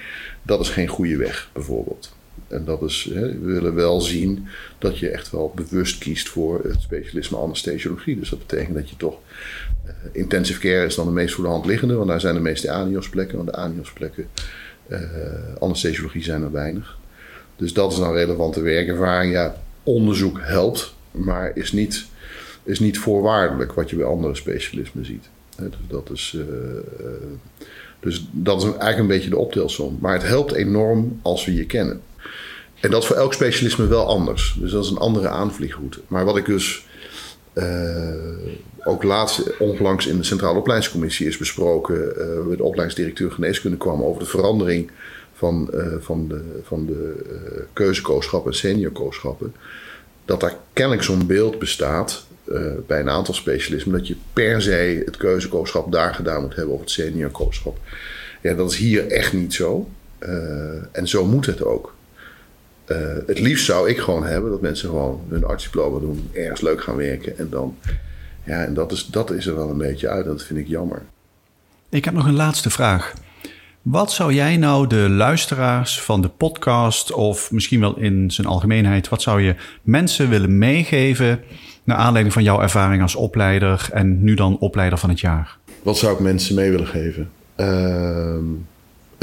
Dat 0.41 0.59
is 0.59 0.69
geen 0.69 0.87
goede 0.87 1.17
weg, 1.17 1.49
bijvoorbeeld. 1.53 2.11
En 2.53 2.65
dat 2.65 2.81
is, 2.81 3.09
hè, 3.13 3.39
we 3.39 3.53
willen 3.53 3.75
wel 3.75 4.01
zien 4.01 4.47
dat 4.77 4.99
je 4.99 5.09
echt 5.09 5.31
wel 5.31 5.51
bewust 5.55 5.97
kiest 5.97 6.29
voor 6.29 6.63
het 6.63 6.81
specialisme 6.81 7.37
anesthesiologie. 7.37 8.19
Dus 8.19 8.29
dat 8.29 8.39
betekent 8.39 8.75
dat 8.75 8.89
je 8.89 8.97
toch. 8.97 9.17
Uh, 9.85 9.91
intensive 10.11 10.59
care 10.59 10.85
is 10.85 10.95
dan 10.95 11.05
de 11.05 11.11
meest 11.11 11.33
voor 11.33 11.43
de 11.43 11.49
hand 11.49 11.65
liggende, 11.65 11.95
want 11.95 12.07
daar 12.07 12.19
zijn 12.19 12.35
de 12.35 12.41
meeste 12.41 12.71
ANIOS-plekken. 12.71 13.37
Want 13.37 13.49
de 13.49 13.55
ANIOS-plekken, 13.55 14.27
uh, 14.87 14.99
anesthesiologie 15.59 16.23
zijn 16.23 16.41
er 16.41 16.51
weinig. 16.51 16.97
Dus 17.55 17.73
dat 17.73 17.91
is 17.91 17.97
dan 17.97 18.13
relevante 18.13 18.61
werkervaring. 18.61 19.33
Ja, 19.33 19.61
onderzoek 19.83 20.39
helpt, 20.41 20.93
maar 21.11 21.51
is 21.55 21.71
niet, 21.71 22.05
is 22.63 22.79
niet 22.79 22.97
voorwaardelijk 22.97 23.73
wat 23.73 23.89
je 23.89 23.95
bij 23.95 24.05
andere 24.05 24.35
specialismen 24.35 25.05
ziet. 25.05 25.29
dus 25.57 25.75
dat 25.87 26.09
is. 26.11 26.35
Uh, 26.37 26.45
dus 27.99 28.27
dat 28.31 28.57
is 28.57 28.63
eigenlijk 28.63 28.99
een 28.99 29.07
beetje 29.07 29.29
de 29.29 29.37
optelsom. 29.37 29.97
Maar 30.01 30.13
het 30.13 30.27
helpt 30.27 30.51
enorm 30.51 31.19
als 31.21 31.45
we 31.45 31.53
je 31.53 31.65
kennen. 31.65 32.01
En 32.79 32.91
dat 32.91 33.01
is 33.01 33.07
voor 33.07 33.15
elk 33.15 33.33
specialisme 33.33 33.87
wel 33.87 34.07
anders. 34.07 34.55
Dus 34.59 34.71
dat 34.71 34.83
is 34.83 34.89
een 34.89 34.97
andere 34.97 35.27
aanvliegroute. 35.27 35.99
Maar 36.07 36.25
wat 36.25 36.37
ik 36.37 36.45
dus 36.45 36.85
uh, 37.53 38.13
ook 38.83 39.03
laatst 39.03 39.57
onlangs 39.57 40.07
in 40.07 40.17
de 40.17 40.23
Centrale 40.23 40.57
Opleidingscommissie 40.57 41.27
is 41.27 41.37
besproken. 41.37 41.95
Uh, 41.95 42.45
met 42.45 42.57
de 42.57 42.63
opleidingsdirecteur 42.63 43.31
geneeskunde 43.31 43.77
kwam 43.77 44.03
over 44.03 44.19
de 44.19 44.29
verandering 44.29 44.91
van, 45.33 45.69
uh, 45.73 45.87
van 45.99 46.27
de, 46.27 46.61
van 46.63 46.85
de 46.85 47.15
keuzekoosschappen 47.73 48.51
en 48.51 48.57
seniorkooschappen. 48.57 49.55
Dat 50.25 50.39
daar 50.39 50.55
kennelijk 50.73 51.03
zo'n 51.03 51.27
beeld 51.27 51.59
bestaat 51.59 52.25
bij 52.87 52.99
een 52.99 53.09
aantal 53.09 53.33
specialismen. 53.33 53.97
Dat 53.97 54.07
je 54.07 54.15
per 54.33 54.61
se 54.61 55.01
het 55.05 55.17
keuzekooschap 55.17 55.91
daar 55.91 56.13
gedaan 56.13 56.41
moet 56.41 56.55
hebben 56.55 56.73
of 56.73 56.79
het 56.79 56.89
seniorkooschap. 56.89 57.77
Ja, 58.41 58.53
dat 58.53 58.71
is 58.71 58.77
hier 58.77 59.07
echt 59.07 59.33
niet 59.33 59.53
zo. 59.53 59.89
en 60.91 61.07
zo 61.07 61.25
moet 61.25 61.45
het 61.45 61.63
ook. 61.63 61.93
Uh, 62.93 63.27
het 63.27 63.39
liefst 63.39 63.65
zou 63.65 63.89
ik 63.89 63.97
gewoon 63.97 64.25
hebben 64.25 64.51
dat 64.51 64.61
mensen 64.61 64.89
gewoon 64.89 65.21
hun 65.29 65.45
artsdiploma 65.45 65.99
doen, 65.99 66.29
ergens 66.33 66.61
leuk 66.61 66.83
gaan 66.83 66.95
werken 66.95 67.37
en 67.37 67.49
dan. 67.49 67.77
Ja, 68.43 68.63
en 68.63 68.73
dat 68.73 68.91
is, 68.91 69.05
dat 69.05 69.31
is 69.31 69.45
er 69.45 69.55
wel 69.55 69.69
een 69.69 69.77
beetje 69.77 70.09
uit. 70.09 70.25
Dat 70.25 70.43
vind 70.43 70.59
ik 70.59 70.67
jammer. 70.67 71.01
Ik 71.89 72.05
heb 72.05 72.13
nog 72.13 72.25
een 72.25 72.35
laatste 72.35 72.69
vraag. 72.69 73.13
Wat 73.81 74.11
zou 74.11 74.33
jij 74.33 74.57
nou 74.57 74.87
de 74.87 75.09
luisteraars 75.09 76.01
van 76.01 76.21
de 76.21 76.27
podcast, 76.27 77.11
of 77.11 77.51
misschien 77.51 77.79
wel 77.79 77.97
in 77.97 78.31
zijn 78.31 78.47
algemeenheid, 78.47 79.09
wat 79.09 79.21
zou 79.21 79.41
je 79.41 79.55
mensen 79.81 80.29
willen 80.29 80.57
meegeven 80.57 81.43
naar 81.83 81.97
aanleiding 81.97 82.33
van 82.33 82.43
jouw 82.43 82.61
ervaring 82.61 83.01
als 83.01 83.15
opleider 83.15 83.89
en 83.91 84.23
nu 84.23 84.33
dan 84.33 84.57
opleider 84.59 84.97
van 84.97 85.09
het 85.09 85.19
jaar? 85.19 85.57
Wat 85.81 85.97
zou 85.97 86.13
ik 86.13 86.19
mensen 86.19 86.55
mee 86.55 86.71
willen 86.71 86.87
geven? 86.87 87.29
Uh, 87.57 88.35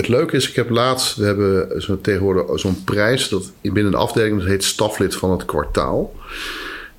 het 0.01 0.09
leuke 0.09 0.37
is, 0.37 0.49
ik 0.49 0.55
heb 0.55 0.71
laatst, 0.71 1.17
we 1.17 1.25
hebben 1.25 1.83
zo 1.83 2.01
tegenwoordig 2.01 2.61
zo'n 2.61 2.85
prijs 2.85 3.29
dat 3.29 3.53
binnen 3.63 3.91
de 3.91 3.99
afdeling, 3.99 4.39
dat 4.39 4.49
heet 4.49 4.65
staflid 4.65 5.15
van 5.15 5.31
het 5.31 5.45
kwartaal. 5.45 6.15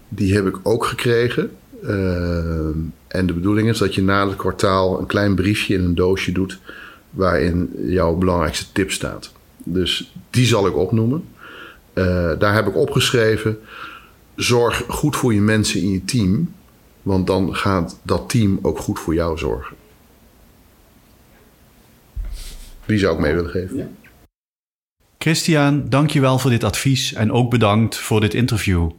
Die 0.10 0.34
heb 0.34 0.48
ik 0.48 0.58
ook 0.64 0.86
gekregen. 0.86 1.52
Uh, 1.84 2.68
en 3.08 3.26
de 3.26 3.34
bedoeling 3.34 3.70
is 3.70 3.78
dat 3.78 3.96
je 3.96 4.02
na 4.02 4.28
het 4.28 4.36
kwartaal 4.36 5.00
een 5.00 5.06
klein 5.06 5.36
briefje 5.36 5.74
in 5.74 5.84
een 5.84 5.96
doosje 5.96 6.32
doet 6.32 6.60
waarin 7.10 7.70
jouw 7.86 8.16
belangrijkste 8.16 8.66
tip 8.72 8.92
staat. 8.92 9.32
Dus 9.58 10.14
die 10.30 10.46
zal 10.46 10.68
ik 10.68 10.76
opnoemen. 10.76 11.24
Uh, 11.94 12.32
daar 12.40 12.54
heb 12.54 12.68
ik 12.68 12.76
opgeschreven: 12.76 13.60
zorg 14.36 14.84
goed 14.88 15.16
voor 15.16 15.34
je 15.34 15.42
mensen 15.42 15.82
in 15.82 15.92
je 15.92 16.06
team, 16.06 16.54
want 17.02 17.28
dan 17.28 17.56
gaat 17.56 18.00
dat 18.04 18.30
team 18.30 18.60
ook 18.62 18.80
goed 18.80 19.00
voor 19.00 19.14
jou 19.14 19.38
zorgen. 19.38 19.76
Die 22.86 22.98
zou 22.98 23.14
ik 23.14 23.20
mee 23.20 23.34
willen 23.34 23.50
geven. 23.50 23.78
Ja. 23.78 23.88
Christian, 25.18 25.90
dankjewel 25.90 26.40
voor 26.40 26.50
dit 26.50 26.64
advies 26.64 27.14
en 27.14 27.32
ook 27.32 27.50
bedankt 27.50 27.98
voor 27.98 28.22
dit 28.22 28.34
interview. 28.34 28.90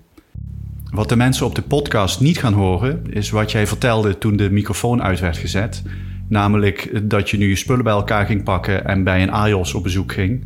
Wat 0.91 1.09
de 1.09 1.17
mensen 1.17 1.47
op 1.47 1.55
de 1.55 1.63
podcast 1.63 2.21
niet 2.21 2.39
gaan 2.39 2.53
horen, 2.53 3.05
is 3.11 3.31
wat 3.31 3.53
jij 3.53 3.67
vertelde 3.67 4.19
toen 4.19 4.37
de 4.37 4.51
microfoon 4.51 5.03
uit 5.03 5.21
werd 5.21 5.37
gezet. 5.37 5.83
Namelijk 6.29 7.11
dat 7.11 7.31
je 7.31 7.37
nu 7.37 7.49
je 7.49 7.57
spullen 7.57 7.85
bij 7.85 7.93
elkaar 7.93 8.27
ging 8.27 8.45
pakken 8.45 8.85
en 8.85 9.05
bij 9.05 9.23
een 9.23 9.31
AJOS 9.31 9.75
op 9.75 9.83
bezoek 9.83 10.13
ging. 10.13 10.45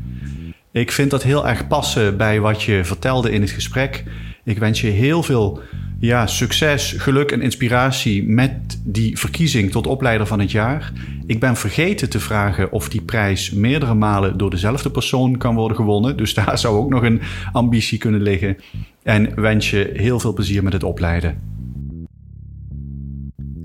Ik 0.73 0.93
vind 0.93 1.11
dat 1.11 1.23
heel 1.23 1.49
erg 1.49 1.67
passen 1.67 2.17
bij 2.17 2.41
wat 2.41 2.63
je 2.63 2.85
vertelde 2.85 3.31
in 3.31 3.41
het 3.41 3.51
gesprek. 3.51 4.05
Ik 4.45 4.59
wens 4.59 4.81
je 4.81 4.89
heel 4.89 5.23
veel 5.23 5.61
ja, 5.99 6.27
succes, 6.27 6.95
geluk 6.97 7.33
en 7.33 7.43
inspiratie 7.43 8.29
met 8.29 8.81
die 8.85 9.19
verkiezing 9.19 9.71
tot 9.71 9.87
opleider 9.87 10.27
van 10.27 10.41
het 10.41 10.51
jaar. 10.51 10.93
Ik 11.27 11.41
ben 11.41 11.57
vergeten 11.57 12.11
te 12.11 12.21
vragen 12.21 12.73
of 12.73 12.89
die 12.89 13.03
prijs 13.03 13.51
meerdere 13.51 13.95
malen 13.95 14.39
door 14.39 14.51
dezelfde 14.51 14.91
persoon 14.91 15.37
kan 15.37 15.55
worden 15.55 15.77
gewonnen. 15.77 16.17
Dus 16.17 16.35
daar 16.35 16.59
zou 16.59 16.77
ook 16.77 16.91
nog 16.91 17.03
een 17.03 17.21
ambitie 17.53 17.99
kunnen 17.99 18.23
liggen. 18.23 18.57
En 19.03 19.41
wens 19.41 19.71
je 19.71 19.91
heel 19.95 20.21
veel 20.21 20.33
plezier 20.33 20.63
met 20.63 20.73
het 20.73 20.83
opleiden. 20.83 21.39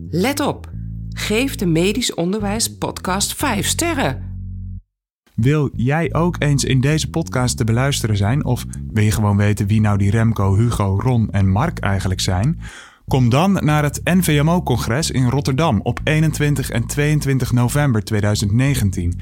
Let 0.09 0.39
op, 0.39 0.69
geef 1.09 1.55
de 1.55 1.65
Medisch 1.65 2.13
Onderwijs 2.13 2.77
Podcast 2.77 3.35
5 3.35 3.65
sterren. 3.65 4.29
Wil 5.33 5.69
jij 5.75 6.13
ook 6.13 6.35
eens 6.39 6.63
in 6.63 6.81
deze 6.81 7.09
podcast 7.09 7.57
te 7.57 7.63
beluisteren 7.63 8.17
zijn? 8.17 8.45
Of 8.45 8.65
wil 8.91 9.03
je 9.03 9.11
gewoon 9.11 9.37
weten 9.37 9.67
wie 9.67 9.81
nou 9.81 9.97
die 9.97 10.11
Remco, 10.11 10.55
Hugo, 10.55 10.99
Ron 10.99 11.31
en 11.31 11.49
Mark 11.49 11.79
eigenlijk 11.79 12.21
zijn? 12.21 12.59
Kom 13.11 13.29
dan 13.29 13.51
naar 13.51 13.83
het 13.83 14.01
NVMO-congres 14.03 15.11
in 15.11 15.29
Rotterdam 15.29 15.79
op 15.83 15.99
21 16.03 16.69
en 16.69 16.85
22 16.85 17.51
november 17.51 18.03
2019. 18.03 19.19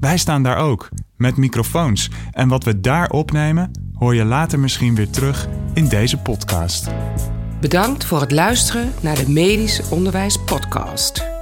Wij 0.00 0.16
staan 0.16 0.42
daar 0.42 0.56
ook, 0.56 0.88
met 1.16 1.36
microfoons. 1.36 2.10
En 2.30 2.48
wat 2.48 2.64
we 2.64 2.80
daar 2.80 3.10
opnemen, 3.10 3.70
hoor 3.94 4.14
je 4.14 4.24
later 4.24 4.58
misschien 4.58 4.94
weer 4.94 5.10
terug 5.10 5.48
in 5.74 5.88
deze 5.88 6.18
podcast. 6.18 6.88
Bedankt 7.60 8.04
voor 8.04 8.20
het 8.20 8.32
luisteren 8.32 8.92
naar 9.00 9.16
de 9.16 9.30
Medisch 9.30 9.88
Onderwijs 9.88 10.38
Podcast. 10.44 11.35